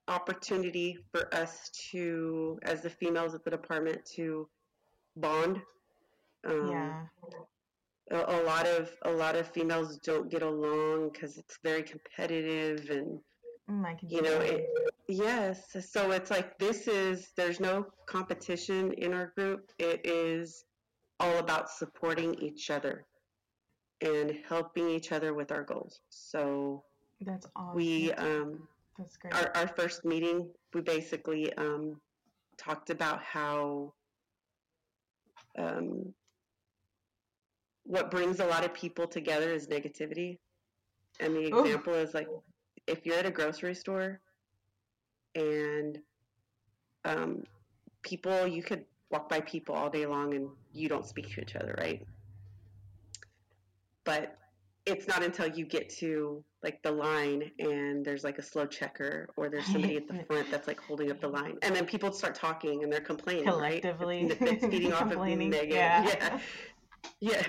opportunity 0.09 0.99
for 1.13 1.33
us 1.35 1.71
to, 1.91 2.59
as 2.63 2.83
the 2.83 2.91
females 2.91 3.35
at 3.35 3.45
the 3.45 3.51
department, 3.51 4.05
to 4.17 4.49
bond. 5.17 5.61
Um, 6.49 6.69
yeah, 6.71 7.03
a, 8.11 8.17
a 8.17 8.41
lot 8.45 8.67
of 8.67 8.91
a 9.03 9.11
lot 9.11 9.37
of 9.37 9.49
females 9.49 9.99
don't 9.99 10.31
get 10.31 10.43
along 10.43 11.11
because 11.13 11.37
it's 11.37 11.59
very 11.63 11.83
competitive 11.83 12.89
and 12.91 13.19
Mm, 13.71 13.87
I 13.87 13.95
can 13.95 14.11
you 14.11 14.23
know 14.23 14.41
it, 14.41 14.69
yes 15.07 15.77
so 15.93 16.11
it's 16.11 16.31
like 16.31 16.59
this 16.59 16.89
is 16.89 17.31
there's 17.37 17.61
no 17.61 17.87
competition 18.07 18.93
in 18.95 19.15
our 19.15 19.33
group 19.37 19.71
it 19.79 20.01
is 20.05 20.65
all 21.21 21.39
about 21.39 21.71
supporting 21.71 22.35
each 22.41 22.71
other 22.71 23.07
and 24.01 24.39
helping 24.49 24.89
each 24.89 25.13
other 25.13 25.35
with 25.35 25.53
our 25.53 25.63
goals 25.63 26.01
so 26.09 26.83
That's 27.21 27.47
awesome. 27.55 27.77
we 27.77 28.13
um, 28.13 28.67
That's 28.99 29.17
great. 29.17 29.35
our, 29.35 29.57
our 29.57 29.69
first 29.69 30.05
meeting 30.05 30.51
we 30.75 30.81
basically 30.81 31.53
um, 31.55 32.01
talked 32.57 32.91
about 32.91 33.23
how 33.23 33.93
um, 35.59 36.13
what 37.85 38.11
brings 38.11 38.41
a 38.41 38.47
lot 38.47 38.65
of 38.65 38.73
people 38.75 39.07
together 39.07 39.53
is 39.53 39.69
negativity 39.69 40.39
and 41.21 41.35
the 41.35 41.55
Ooh. 41.55 41.65
example 41.65 41.95
is 41.95 42.15
like 42.15 42.29
if 42.87 43.07
you're 43.07 43.17
at 43.17 43.27
a 43.27 43.31
grocery 43.31 43.75
store 43.75 44.21
and 45.35 45.99
um, 47.05 47.43
people 48.03 48.47
you 48.47 48.63
could 48.63 48.85
walk 49.11 49.29
by 49.29 49.41
people 49.41 49.75
all 49.75 49.91
day 49.91 50.07
long 50.07 50.35
and 50.35 50.49
you 50.73 50.89
don't 50.89 51.07
speak 51.07 51.33
to 51.35 51.41
each 51.41 51.57
other 51.57 51.75
right? 51.79 52.07
But 54.05 54.37
it's 54.87 55.07
not 55.07 55.23
until 55.23 55.47
you 55.47 55.65
get 55.65 55.89
to 55.99 56.43
like 56.63 56.83
the 56.83 56.91
line 56.91 57.51
and 57.59 58.05
there's 58.05 58.25
like 58.25 58.39
a 58.39 58.43
slow 58.43 58.67
checker 58.67 59.29
or 59.37 59.49
there's 59.49 59.67
somebody 59.67 59.97
at 59.97 60.09
the 60.09 60.25
front 60.27 60.51
that's 60.51 60.67
like 60.67 60.81
holding 60.81 61.11
up 61.11 61.21
the 61.21 61.29
line 61.29 61.57
and 61.63 61.75
then 61.75 61.87
people 61.87 62.13
start 62.13 62.35
talking 62.35 62.83
and 62.83 62.93
they're 62.93 63.01
complaining 63.01 63.45
right? 63.47 63.83
Collectively. 63.83 64.23
It's, 64.23 64.41
it's 64.41 64.67
feeding 64.67 64.93
off 64.93 65.11
of 65.11 65.19
negative 65.19 65.71
yeah. 65.71 66.07
yeah. 66.07 66.41
Yeah. 67.21 67.43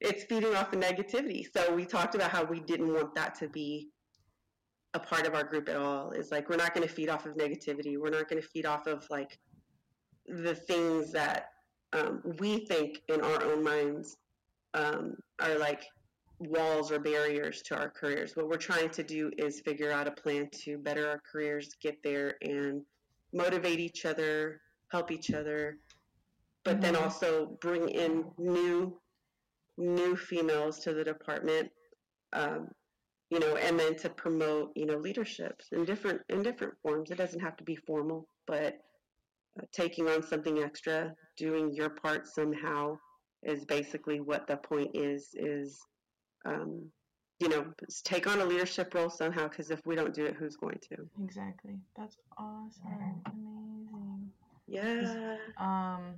It's 0.00 0.24
feeding 0.24 0.54
off 0.54 0.70
the 0.70 0.76
negativity. 0.76 1.44
So 1.52 1.74
we 1.74 1.84
talked 1.84 2.14
about 2.14 2.30
how 2.30 2.44
we 2.44 2.60
didn't 2.60 2.92
want 2.92 3.14
that 3.14 3.36
to 3.36 3.48
be 3.48 3.88
a 4.94 5.00
part 5.00 5.26
of 5.26 5.34
our 5.34 5.44
group 5.44 5.68
at 5.68 5.76
all 5.76 6.10
is 6.10 6.30
like 6.30 6.48
we're 6.48 6.56
not 6.56 6.74
going 6.74 6.86
to 6.86 6.92
feed 6.92 7.08
off 7.08 7.24
of 7.24 7.34
negativity 7.34 7.96
we're 7.98 8.10
not 8.10 8.28
going 8.28 8.40
to 8.40 8.46
feed 8.48 8.66
off 8.66 8.86
of 8.86 9.04
like 9.10 9.38
the 10.26 10.54
things 10.54 11.12
that 11.12 11.46
um, 11.92 12.22
we 12.38 12.64
think 12.66 13.02
in 13.08 13.20
our 13.20 13.44
own 13.44 13.62
minds 13.62 14.16
um, 14.74 15.14
are 15.40 15.58
like 15.58 15.84
walls 16.38 16.90
or 16.90 16.98
barriers 16.98 17.62
to 17.62 17.76
our 17.76 17.90
careers. 17.90 18.34
What 18.34 18.48
we're 18.48 18.56
trying 18.56 18.90
to 18.90 19.02
do 19.02 19.30
is 19.38 19.60
figure 19.60 19.92
out 19.92 20.08
a 20.08 20.10
plan 20.10 20.48
to 20.64 20.78
better 20.78 21.08
our 21.08 21.20
careers, 21.30 21.74
get 21.80 22.02
there, 22.02 22.36
and 22.42 22.82
motivate 23.32 23.78
each 23.78 24.04
other, 24.04 24.60
help 24.90 25.10
each 25.10 25.32
other, 25.32 25.78
but 26.64 26.80
then 26.80 26.94
Mhm. 26.94 27.02
also 27.02 27.46
bring 27.60 27.88
in 27.88 28.32
new 28.38 28.98
new 29.78 30.14
females 30.14 30.80
to 30.80 30.92
the 30.92 31.02
department. 31.02 31.72
Um, 32.34 32.74
you 33.32 33.40
know, 33.40 33.56
and 33.56 33.80
then 33.80 33.94
to 33.96 34.10
promote, 34.10 34.72
you 34.74 34.84
know, 34.84 34.98
leadership 34.98 35.62
in 35.72 35.86
different 35.86 36.20
in 36.28 36.42
different 36.42 36.74
forms. 36.82 37.10
It 37.10 37.16
doesn't 37.16 37.40
have 37.40 37.56
to 37.56 37.64
be 37.64 37.76
formal, 37.76 38.28
but 38.46 38.74
uh, 39.58 39.64
taking 39.72 40.06
on 40.06 40.22
something 40.22 40.58
extra, 40.58 41.14
doing 41.38 41.72
your 41.72 41.88
part 41.88 42.26
somehow, 42.26 42.98
is 43.42 43.64
basically 43.64 44.20
what 44.20 44.46
the 44.46 44.58
point 44.58 44.90
is. 44.94 45.30
Is 45.32 45.80
um, 46.44 46.90
you 47.38 47.48
know, 47.48 47.64
take 48.04 48.26
on 48.26 48.38
a 48.42 48.44
leadership 48.44 48.92
role 48.94 49.08
somehow. 49.08 49.48
Because 49.48 49.70
if 49.70 49.80
we 49.86 49.96
don't 49.96 50.12
do 50.12 50.26
it, 50.26 50.36
who's 50.38 50.56
going 50.56 50.78
to? 50.90 50.98
Exactly. 51.24 51.78
That's 51.96 52.18
awesome. 52.36 53.22
Amazing. 53.24 54.30
Yeah. 54.68 55.36
Um. 55.58 56.16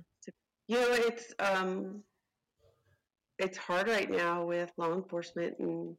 You 0.67 0.81
know, 0.81 0.87
it's 0.89 1.33
um, 1.39 2.03
it's 3.39 3.57
hard 3.57 3.87
right 3.87 4.11
now 4.11 4.43
with 4.43 4.69
law 4.77 4.93
enforcement 4.93 5.55
and 5.59 5.95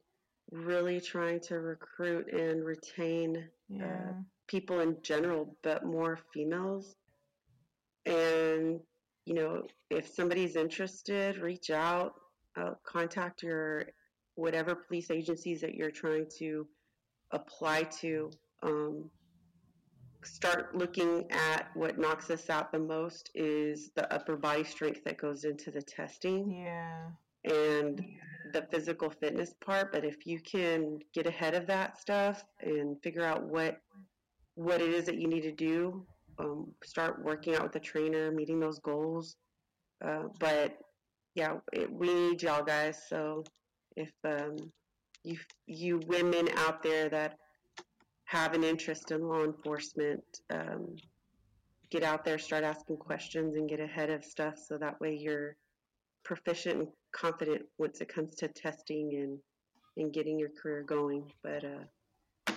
really 0.51 1.01
trying 1.01 1.41
to 1.41 1.57
recruit 1.61 2.33
and 2.33 2.65
retain 2.65 3.51
Yeah. 3.69 4.15
people 4.47 4.81
in 4.81 5.01
general, 5.03 5.57
but 5.63 5.85
more 5.85 6.17
females. 6.33 6.97
And 8.05 8.81
you 9.25 9.35
know, 9.35 9.67
if 9.91 10.07
somebody's 10.09 10.55
interested, 10.55 11.39
reach 11.39 11.71
out, 11.71 12.15
uh, 12.55 12.75
contact 12.85 13.43
your 13.43 13.87
whatever 14.37 14.77
police 14.77 15.11
agencies 15.11 15.61
that 15.63 15.75
you're 15.75 15.91
trying 15.91 16.29
to 16.39 16.69
apply 17.33 17.83
to. 17.85 18.31
Um, 18.63 19.11
start 20.23 20.77
looking 20.77 21.31
at 21.31 21.71
what 21.75 21.99
knocks 21.99 22.31
us 22.31 22.51
out 22.51 22.73
the 22.73 22.79
most 22.79 23.31
is 23.35 23.91
the 23.95 24.13
upper 24.13 24.37
body 24.37 24.65
strength 24.65 25.05
that 25.05 25.17
goes 25.19 25.45
into 25.45 25.71
the 25.71 25.83
testing 25.83 26.51
yeah. 26.51 27.09
and 27.45 28.05
the 28.57 28.67
physical 28.71 29.11
fitness 29.11 29.55
part 29.65 29.93
but 29.93 30.05
if 30.05 30.27
you 30.27 30.41
can 30.41 30.99
get 31.15 31.27
ahead 31.27 31.55
of 31.55 31.67
that 31.67 31.99
stuff 31.99 32.45
and 32.61 32.97
figure 33.03 33.25
out 33.25 33.43
what 33.43 33.79
what 34.55 34.81
it 34.81 34.91
is 34.91 35.05
that 35.05 35.21
you 35.21 35.29
need 35.29 35.43
to 35.43 35.53
do 35.53 36.05
um, 36.39 36.67
start 36.85 37.23
working 37.23 37.55
out 37.55 37.63
with 37.63 37.73
the 37.73 37.81
trainer 37.81 38.31
meeting 38.31 38.61
those 38.61 38.79
goals. 38.79 39.37
Uh, 40.05 40.25
but 40.39 40.79
yeah 41.35 41.55
it, 41.73 41.91
we 41.91 42.13
need 42.13 42.43
y'all 42.43 42.63
guys 42.63 43.03
so 43.09 43.45
if 43.97 44.13
um, 44.25 44.57
you 45.25 45.37
you 45.67 46.01
women 46.07 46.49
out 46.57 46.83
there 46.83 47.09
that 47.09 47.39
have 48.25 48.55
an 48.55 48.65
interest 48.65 49.11
in 49.13 49.23
law 49.23 49.45
enforcement 49.45 50.23
um, 50.51 50.97
get 51.91 52.03
out 52.03 52.25
there, 52.25 52.39
start 52.39 52.65
asking 52.65 52.97
questions, 52.97 53.57
and 53.57 53.69
get 53.69 53.81
ahead 53.81 54.11
of 54.11 54.25
stuff 54.25 54.55
so 54.59 54.77
that 54.79 55.01
way 55.01 55.17
you're 55.19 55.57
proficient 56.25 56.89
confident 57.17 57.63
once 57.79 58.01
it 58.01 58.09
comes 58.09 58.35
to 58.37 58.49
testing 58.49 59.15
and 59.15 59.39
and 59.97 60.13
getting 60.13 60.39
your 60.39 60.51
career 60.51 60.83
going. 60.83 61.33
But 61.43 61.65
uh, 61.65 62.53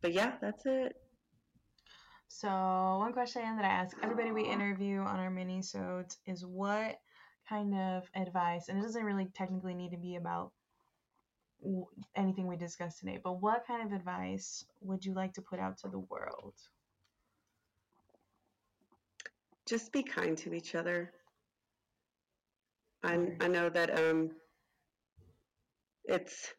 but 0.00 0.12
yeah, 0.12 0.34
that's 0.40 0.64
it. 0.66 0.96
So 2.28 2.48
one 2.48 3.12
question 3.12 3.42
that 3.56 3.64
I 3.64 3.68
ask 3.68 3.96
everybody 4.02 4.32
we 4.32 4.44
interview 4.44 5.00
on 5.00 5.18
our 5.18 5.30
mini 5.30 5.62
sodes 5.62 6.18
is 6.26 6.44
what 6.44 6.98
kind 7.48 7.74
of 7.74 8.04
advice, 8.14 8.68
and 8.68 8.78
it 8.78 8.82
doesn't 8.82 9.04
really 9.04 9.28
technically 9.34 9.74
need 9.74 9.90
to 9.90 9.98
be 9.98 10.16
about 10.16 10.52
anything 12.14 12.46
we 12.46 12.56
discussed 12.56 13.00
today, 13.00 13.18
but 13.22 13.40
what 13.40 13.66
kind 13.66 13.86
of 13.86 13.92
advice 13.92 14.64
would 14.80 15.04
you 15.04 15.14
like 15.14 15.32
to 15.34 15.42
put 15.42 15.58
out 15.58 15.78
to 15.78 15.88
the 15.88 15.98
world? 15.98 16.54
Just 19.66 19.92
be 19.92 20.02
kind 20.02 20.36
to 20.38 20.54
each 20.54 20.74
other. 20.74 21.12
I 23.06 23.14
I 23.40 23.48
know 23.48 23.68
that 23.70 23.98
um 23.98 24.30
it's 26.04 26.52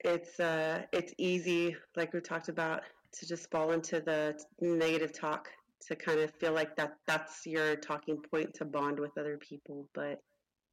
it's 0.00 0.40
uh 0.40 0.82
it's 0.92 1.12
easy 1.18 1.76
like 1.96 2.12
we 2.12 2.20
talked 2.20 2.48
about 2.48 2.82
to 3.12 3.26
just 3.26 3.50
fall 3.50 3.72
into 3.72 4.00
the 4.00 4.38
negative 4.60 5.12
talk 5.12 5.48
to 5.86 5.94
kind 5.94 6.20
of 6.20 6.32
feel 6.40 6.52
like 6.52 6.74
that 6.76 6.96
that's 7.06 7.46
your 7.46 7.76
talking 7.76 8.18
point 8.30 8.54
to 8.54 8.64
bond 8.64 8.98
with 8.98 9.16
other 9.18 9.38
people. 9.38 9.88
But 9.94 10.20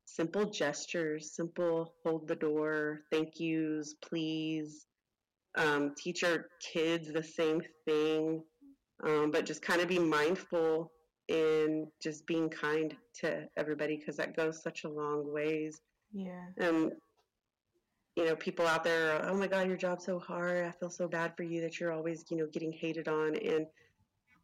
simple 0.05 0.45
gestures 0.45 1.31
simple 1.35 1.93
hold 2.03 2.27
the 2.27 2.35
door 2.35 3.01
thank 3.11 3.39
yous 3.39 3.95
please 4.01 4.85
um, 5.55 5.93
teach 5.97 6.23
your 6.23 6.47
kids 6.59 7.11
the 7.11 7.23
same 7.23 7.61
thing 7.85 8.43
um, 9.05 9.31
but 9.31 9.45
just 9.45 9.61
kind 9.61 9.81
of 9.81 9.87
be 9.87 9.99
mindful 9.99 10.91
in 11.29 11.87
just 12.01 12.25
being 12.27 12.49
kind 12.49 12.95
to 13.15 13.47
everybody 13.57 13.97
because 13.97 14.17
that 14.17 14.35
goes 14.35 14.61
such 14.61 14.83
a 14.83 14.89
long 14.89 15.31
ways 15.33 15.81
Yeah. 16.13 16.49
um, 16.61 16.91
you 18.15 18.25
know, 18.25 18.35
people 18.35 18.67
out 18.67 18.83
there, 18.83 19.13
are, 19.13 19.29
oh 19.29 19.35
my 19.37 19.47
God, 19.47 19.67
your 19.67 19.77
job's 19.77 20.05
so 20.05 20.19
hard. 20.19 20.65
I 20.65 20.71
feel 20.71 20.89
so 20.89 21.07
bad 21.07 21.35
for 21.35 21.43
you 21.43 21.61
that 21.61 21.79
you're 21.79 21.91
always, 21.91 22.25
you 22.29 22.37
know, 22.37 22.47
getting 22.47 22.71
hated 22.71 23.07
on. 23.07 23.35
And 23.37 23.65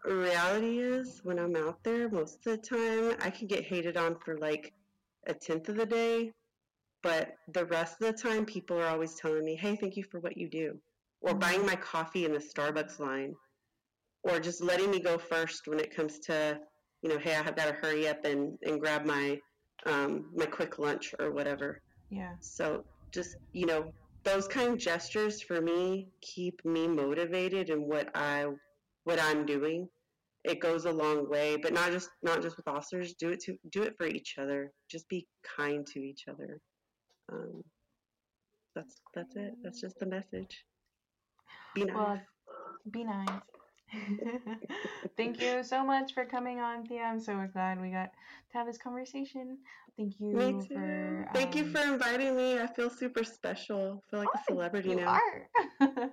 reality 0.05 0.79
is, 0.79 1.21
when 1.23 1.39
I'm 1.39 1.55
out 1.55 1.83
there, 1.83 2.09
most 2.09 2.45
of 2.47 2.55
the 2.55 2.57
time, 2.57 3.17
I 3.21 3.29
can 3.29 3.47
get 3.47 3.65
hated 3.65 3.97
on 3.97 4.17
for 4.19 4.37
like 4.37 4.73
a 5.27 5.33
tenth 5.33 5.69
of 5.69 5.75
the 5.77 5.85
day. 5.85 6.31
But 7.03 7.35
the 7.53 7.65
rest 7.65 8.01
of 8.01 8.07
the 8.07 8.21
time, 8.21 8.45
people 8.45 8.77
are 8.79 8.87
always 8.87 9.15
telling 9.15 9.45
me, 9.45 9.55
hey, 9.55 9.75
thank 9.75 9.97
you 9.97 10.03
for 10.03 10.19
what 10.19 10.37
you 10.37 10.49
do. 10.49 10.81
Or 11.21 11.33
Mhm. 11.33 11.39
buying 11.39 11.65
my 11.65 11.75
coffee 11.75 12.25
in 12.25 12.33
the 12.33 12.39
Starbucks 12.39 12.99
line. 12.99 13.35
Or 14.23 14.39
just 14.39 14.61
letting 14.63 14.91
me 14.91 14.99
go 14.99 15.17
first 15.17 15.67
when 15.67 15.79
it 15.79 15.95
comes 15.95 16.19
to, 16.21 16.59
you 17.01 17.09
know, 17.09 17.17
hey, 17.17 17.35
I 17.35 17.43
have 17.43 17.55
got 17.55 17.65
to 17.67 17.73
hurry 17.73 18.07
up 18.07 18.25
and, 18.25 18.57
and 18.63 18.79
grab 18.79 19.05
my, 19.05 19.39
um, 19.85 20.25
my 20.35 20.45
quick 20.45 20.79
lunch 20.79 21.13
or 21.19 21.31
whatever. 21.31 21.81
Yeah. 22.09 22.33
So 22.39 22.83
just, 23.11 23.35
you 23.53 23.65
know, 23.65 23.91
those 24.23 24.47
kind 24.47 24.69
of 24.69 24.77
gestures 24.77 25.41
for 25.41 25.61
me 25.61 26.07
keep 26.21 26.63
me 26.65 26.87
motivated 26.87 27.69
in 27.69 27.87
what 27.87 28.09
I 28.15 28.45
what 29.05 29.19
I'm 29.21 29.45
doing. 29.45 29.87
It 30.43 30.59
goes 30.59 30.85
a 30.85 30.91
long 30.91 31.29
way, 31.29 31.57
but 31.57 31.73
not 31.73 31.91
just 31.91 32.09
not 32.21 32.41
just 32.41 32.57
with 32.57 32.67
officers. 32.67 33.13
Do 33.13 33.29
it 33.29 33.39
to 33.41 33.55
do 33.71 33.83
it 33.83 33.95
for 33.97 34.07
each 34.07 34.35
other. 34.37 34.71
Just 34.89 35.07
be 35.09 35.27
kind 35.57 35.85
to 35.87 35.99
each 35.99 36.25
other. 36.29 36.59
Um, 37.31 37.63
that's 38.75 38.95
that's 39.13 39.35
it. 39.35 39.53
That's 39.63 39.81
just 39.81 39.99
the 39.99 40.05
message. 40.05 40.65
Be 41.75 41.85
nice. 41.85 41.95
Well, 41.95 42.21
be 42.91 43.03
nice. 43.03 43.27
Thank 45.17 45.39
you 45.39 45.63
so 45.63 45.83
much 45.83 46.13
for 46.13 46.25
coming 46.25 46.59
on, 46.59 46.85
Tia. 46.85 47.01
I'm 47.03 47.19
so 47.19 47.47
glad 47.51 47.81
we 47.81 47.91
got 47.91 48.11
to 48.51 48.57
have 48.57 48.67
this 48.67 48.77
conversation. 48.77 49.59
Thank 49.97 50.19
you 50.19 50.35
me 50.37 50.53
too. 50.59 50.73
for 50.73 51.29
Thank 51.33 51.55
you 51.55 51.63
um, 51.63 51.71
for 51.71 51.81
inviting 51.81 52.35
me. 52.35 52.59
I 52.59 52.67
feel 52.67 52.89
super 52.89 53.23
special. 53.23 54.03
I 54.05 54.09
feel 54.09 54.19
like 54.19 54.33
a 54.33 54.37
Oh, 54.37 54.43
celebrity 54.47 54.89
you 54.89 54.95
now. 54.95 55.15
are. 55.15 55.49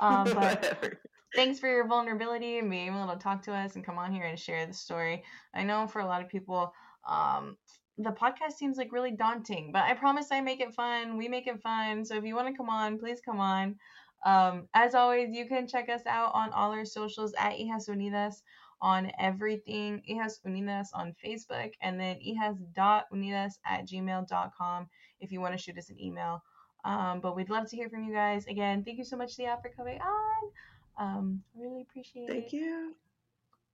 um, 0.00 0.34
but 0.34 0.98
thanks 1.34 1.58
for 1.60 1.68
your 1.68 1.86
vulnerability 1.86 2.58
and 2.58 2.70
being 2.70 2.88
able 2.88 3.08
to 3.12 3.18
talk 3.18 3.42
to 3.42 3.52
us 3.52 3.74
and 3.76 3.84
come 3.84 3.98
on 3.98 4.12
here 4.12 4.24
and 4.24 4.38
share 4.38 4.66
the 4.66 4.74
story. 4.74 5.24
I 5.54 5.64
know 5.64 5.86
for 5.86 6.00
a 6.00 6.06
lot 6.06 6.22
of 6.22 6.28
people, 6.28 6.72
um, 7.06 7.56
the 7.98 8.10
podcast 8.10 8.52
seems 8.52 8.76
like 8.76 8.92
really 8.92 9.12
daunting, 9.12 9.72
but 9.72 9.82
I 9.84 9.94
promise 9.94 10.30
I 10.32 10.40
make 10.40 10.60
it 10.60 10.74
fun. 10.74 11.16
We 11.16 11.28
make 11.28 11.46
it 11.46 11.60
fun. 11.62 12.04
So 12.04 12.16
if 12.16 12.24
you 12.24 12.34
want 12.34 12.48
to 12.48 12.56
come 12.56 12.68
on, 12.68 12.98
please 12.98 13.20
come 13.20 13.40
on. 13.40 13.78
Um, 14.24 14.68
as 14.74 14.94
always, 14.94 15.30
you 15.32 15.46
can 15.46 15.66
check 15.66 15.88
us 15.88 16.06
out 16.06 16.32
on 16.34 16.50
all 16.52 16.72
our 16.72 16.84
socials 16.84 17.34
at 17.38 17.52
Hijas 17.52 17.88
Unidas 17.88 18.42
on 18.80 19.10
everything. 19.18 20.02
Hijas 20.08 20.40
Unidas 20.46 20.88
on 20.94 21.14
Facebook 21.24 21.72
and 21.80 21.98
then 22.00 22.18
hijas.unidas 22.18 23.52
at 23.66 23.86
gmail.com 23.86 24.88
if 25.20 25.32
you 25.32 25.40
want 25.40 25.54
to 25.54 25.58
shoot 25.58 25.78
us 25.78 25.90
an 25.90 26.00
email. 26.00 26.42
Um, 26.84 27.20
but 27.20 27.34
we'd 27.34 27.50
love 27.50 27.68
to 27.70 27.76
hear 27.76 27.88
from 27.88 28.04
you 28.04 28.12
guys. 28.12 28.46
Again, 28.46 28.84
thank 28.84 28.98
you 28.98 29.04
so 29.04 29.16
much, 29.16 29.36
Tia, 29.36 29.58
for 29.62 29.70
coming 29.70 30.00
on. 30.00 30.50
Um, 30.98 31.42
really 31.56 31.82
appreciate 31.82 32.28
it. 32.28 32.30
Thank 32.30 32.52
you. 32.52 32.94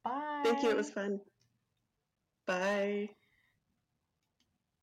Bye. 0.04 0.42
Thank 0.44 0.62
you. 0.62 0.70
It 0.70 0.76
was 0.76 0.90
fun. 0.90 1.20
Bye. 2.46 3.10